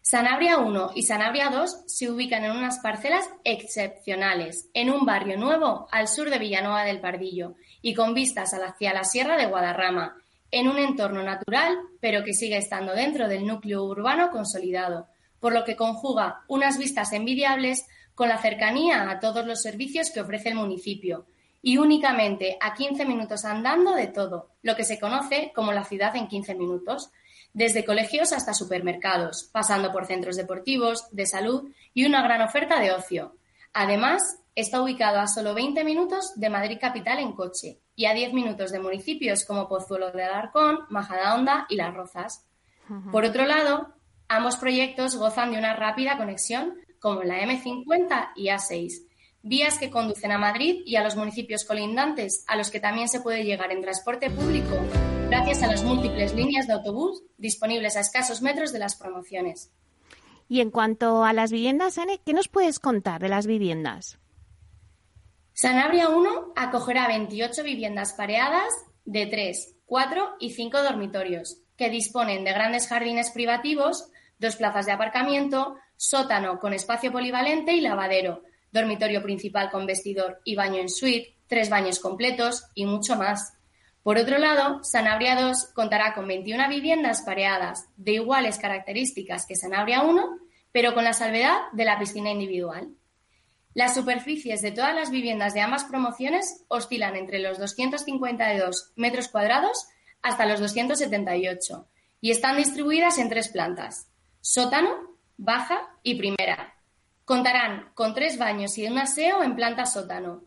[0.01, 5.87] Sanabria 1 y Sanabria 2 se ubican en unas parcelas excepcionales, en un barrio nuevo
[5.91, 10.17] al sur de Villanueva del Pardillo y con vistas hacia la Sierra de Guadarrama,
[10.51, 15.07] en un entorno natural, pero que sigue estando dentro del núcleo urbano consolidado,
[15.39, 17.85] por lo que conjuga unas vistas envidiables
[18.15, 21.25] con la cercanía a todos los servicios que ofrece el municipio
[21.61, 26.15] y únicamente a 15 minutos andando de todo, lo que se conoce como la ciudad
[26.15, 27.09] en 15 minutos,
[27.53, 32.91] desde colegios hasta supermercados, pasando por centros deportivos, de salud y una gran oferta de
[32.91, 33.35] ocio.
[33.73, 38.33] Además, está ubicado a solo 20 minutos de Madrid capital en coche y a 10
[38.33, 42.45] minutos de municipios como Pozuelo de Alarcón, Majadahonda y Las Rozas.
[43.11, 43.93] Por otro lado,
[44.27, 49.05] ambos proyectos gozan de una rápida conexión como la M50 y A6,
[49.41, 53.19] vías que conducen a Madrid y a los municipios colindantes, a los que también se
[53.19, 54.73] puede llegar en transporte público
[55.27, 59.69] gracias a las múltiples líneas de autobús disponibles a escasos metros de las promociones.
[60.47, 64.17] Y en cuanto a las viviendas, Anne, ¿qué nos puedes contar de las viviendas?
[65.51, 68.71] Sanabria 1 acogerá 28 viviendas pareadas
[69.03, 74.93] de 3, 4 y 5 dormitorios, que disponen de grandes jardines privativos, dos plazas de
[74.93, 78.43] aparcamiento, sótano con espacio polivalente y lavadero,
[78.73, 83.53] dormitorio principal con vestidor y baño en suite, tres baños completos y mucho más.
[84.03, 90.01] Por otro lado, Sanabria 2 contará con 21 viviendas pareadas de iguales características que Sanabria
[90.01, 90.39] 1,
[90.73, 92.89] pero con la salvedad de la piscina individual.
[93.73, 99.87] Las superficies de todas las viviendas de ambas promociones oscilan entre los 252 metros cuadrados
[100.21, 101.87] hasta los 278
[102.19, 104.09] y están distribuidas en tres plantas.
[104.41, 106.75] Sótano, baja y primera.
[107.25, 110.43] Contarán con tres baños y un aseo en planta sótano.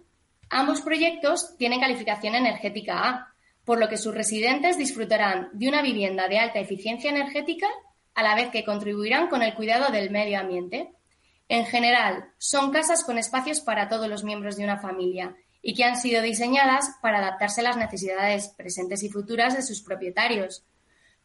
[0.51, 3.35] Ambos proyectos tienen calificación energética A,
[3.65, 7.67] por lo que sus residentes disfrutarán de una vivienda de alta eficiencia energética
[8.15, 10.93] a la vez que contribuirán con el cuidado del medio ambiente.
[11.49, 15.85] En general, son casas con espacios para todos los miembros de una familia y que
[15.85, 20.65] han sido diseñadas para adaptarse a las necesidades presentes y futuras de sus propietarios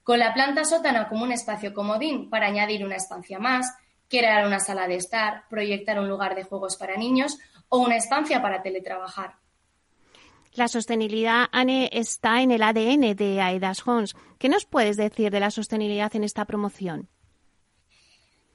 [0.04, 3.74] con la planta sótana como un espacio comodín para añadir una estancia más,
[4.10, 7.38] crear una sala de estar, proyectar un lugar de juegos para niños
[7.70, 9.36] o una estancia para teletrabajar.
[10.54, 14.16] La sostenibilidad, Anne, está en el ADN de Aedas Homes.
[14.38, 17.08] ¿Qué nos puedes decir de la sostenibilidad en esta promoción?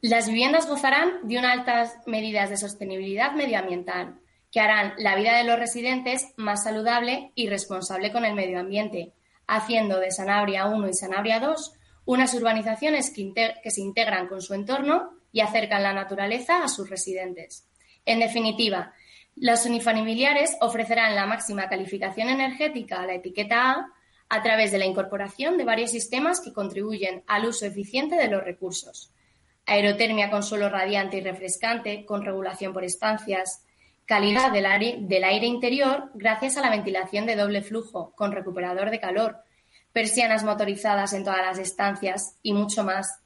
[0.03, 4.21] Las viviendas gozarán de unas altas medidas de sostenibilidad medioambiental
[4.53, 9.15] que harán la vida de los residentes más saludable y responsable con el medio ambiente,
[9.47, 11.73] haciendo de Sanabria 1 y Sanabria 2
[12.07, 17.69] unas urbanizaciones que, se integran con su entorno y acercan la naturaleza a sus residentes.
[18.05, 18.95] En definitiva,
[19.35, 23.93] los unifamiliares ofrecerán la máxima calificación energética a la etiqueta A
[24.29, 28.43] a través de la incorporación de varios sistemas que contribuyen al uso eficiente de los
[28.43, 29.13] recursos.
[29.67, 33.66] Aerotermia con suelo radiante y refrescante, con regulación por estancias,
[34.07, 39.39] calidad del aire, interior gracias a la ventilación de doble flujo con recuperador de calor,
[39.93, 43.21] persianas motorizadas en todas las estancias y mucho más.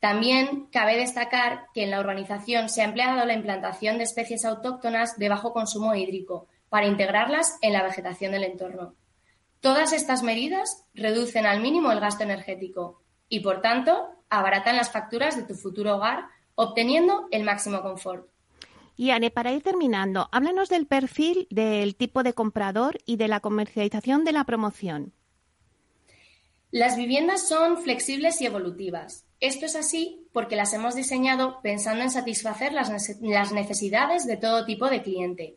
[0.00, 5.16] También cabe destacar que en la urbanización se ha empleado la implantación de especies autóctonas
[5.16, 8.94] de bajo consumo hídrico para integrarlas en la vegetación del entorno.
[9.60, 15.36] Todas estas medidas reducen al mínimo el gasto energético y, por tanto, abaratan las facturas
[15.36, 16.24] de tu futuro hogar,
[16.56, 18.28] obteniendo el máximo confort.
[18.96, 24.24] Y para ir terminando, háblanos del perfil del tipo de comprador y de la comercialización
[24.24, 25.12] de la promoción.
[26.70, 29.24] Las viviendas son flexibles y evolutivas.
[29.40, 34.88] Esto es así porque las hemos diseñado pensando en satisfacer las necesidades de todo tipo
[34.88, 35.56] de cliente.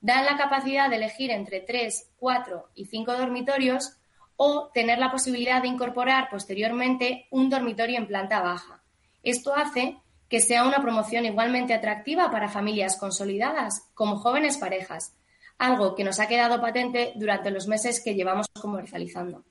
[0.00, 3.94] Dan la capacidad de elegir entre tres, cuatro y cinco dormitorios
[4.36, 8.82] o tener la posibilidad de incorporar posteriormente un dormitorio en planta baja.
[9.22, 9.96] Esto hace
[10.28, 15.14] que sea una promoción igualmente atractiva para familias consolidadas como jóvenes parejas,
[15.58, 19.44] algo que nos ha quedado patente durante los meses que llevamos comercializando.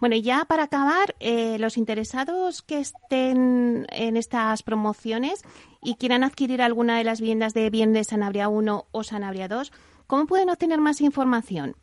[0.00, 5.42] Bueno, y ya para acabar, eh, los interesados que estén en estas promociones
[5.80, 9.72] y quieran adquirir alguna de las viviendas de bien de Sanabria 1 o Sanabria 2,
[10.08, 11.76] ¿cómo pueden obtener más información?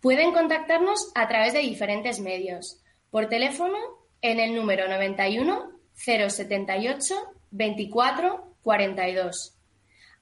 [0.00, 2.80] Pueden contactarnos a través de diferentes medios.
[3.10, 3.78] Por teléfono,
[4.20, 7.14] en el número 91 078
[7.50, 9.58] 24 42.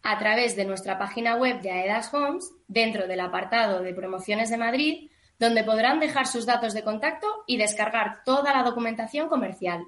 [0.03, 4.57] A través de nuestra página web de Aedas Homes, dentro del apartado de promociones de
[4.57, 9.85] Madrid, donde podrán dejar sus datos de contacto y descargar toda la documentación comercial.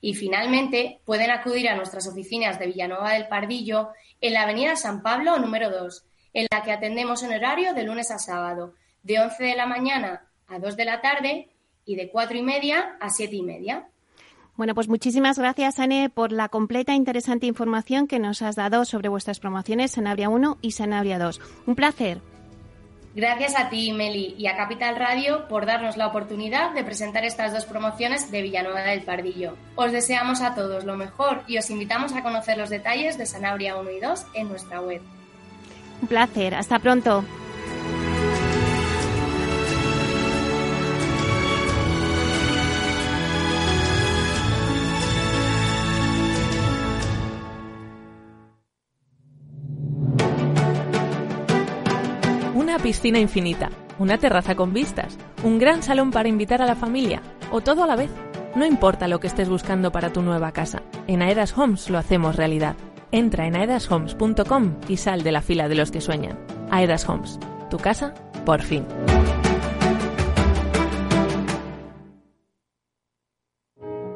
[0.00, 5.02] Y finalmente, pueden acudir a nuestras oficinas de Villanueva del Pardillo en la Avenida San
[5.02, 6.04] Pablo número 2,
[6.34, 10.26] en la que atendemos en horario de lunes a sábado, de 11 de la mañana
[10.48, 11.48] a 2 de la tarde
[11.84, 13.88] y de 4 y media a 7 y media.
[14.56, 18.84] Bueno, pues muchísimas gracias, Ane, por la completa e interesante información que nos has dado
[18.84, 21.40] sobre vuestras promociones Sanabria 1 y Sanabria 2.
[21.66, 22.20] Un placer.
[23.16, 27.52] Gracias a ti, Meli, y a Capital Radio por darnos la oportunidad de presentar estas
[27.52, 29.56] dos promociones de Villanueva del Pardillo.
[29.76, 33.76] Os deseamos a todos lo mejor y os invitamos a conocer los detalles de Sanabria
[33.76, 35.00] 1 y 2 en nuestra web.
[36.02, 36.54] Un placer.
[36.54, 37.24] Hasta pronto.
[52.84, 57.62] Piscina infinita, una terraza con vistas, un gran salón para invitar a la familia, o
[57.62, 58.10] todo a la vez.
[58.56, 62.36] No importa lo que estés buscando para tu nueva casa, en Aedas Homes lo hacemos
[62.36, 62.76] realidad.
[63.10, 66.38] Entra en aedashomes.com y sal de la fila de los que sueñan.
[66.70, 67.38] Aedas Homes,
[67.70, 68.12] tu casa,
[68.44, 68.84] por fin.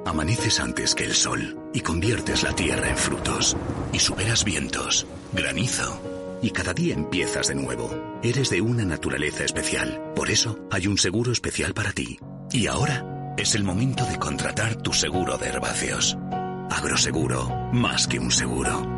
[0.04, 3.56] Amaneces antes que el sol y conviertes la tierra en frutos
[3.94, 7.90] y superas vientos, granizo y cada día empiezas de nuevo.
[8.22, 10.12] Eres de una naturaleza especial.
[10.14, 12.18] Por eso hay un seguro especial para ti.
[12.50, 16.16] Y ahora es el momento de contratar tu seguro de herbáceos.
[16.70, 18.97] Agroseguro, más que un seguro.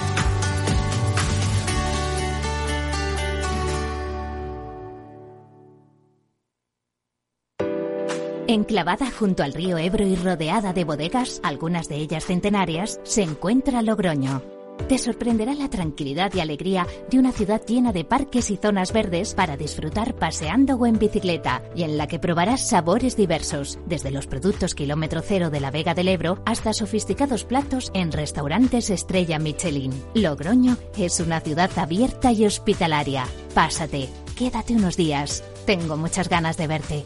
[8.51, 13.81] Enclavada junto al río Ebro y rodeada de bodegas, algunas de ellas centenarias, se encuentra
[13.81, 14.41] Logroño.
[14.89, 19.35] Te sorprenderá la tranquilidad y alegría de una ciudad llena de parques y zonas verdes
[19.35, 24.27] para disfrutar paseando o en bicicleta y en la que probarás sabores diversos, desde los
[24.27, 29.93] productos kilómetro cero de la Vega del Ebro hasta sofisticados platos en restaurantes estrella Michelin.
[30.13, 33.23] Logroño es una ciudad abierta y hospitalaria.
[33.53, 35.41] Pásate, quédate unos días.
[35.65, 37.05] Tengo muchas ganas de verte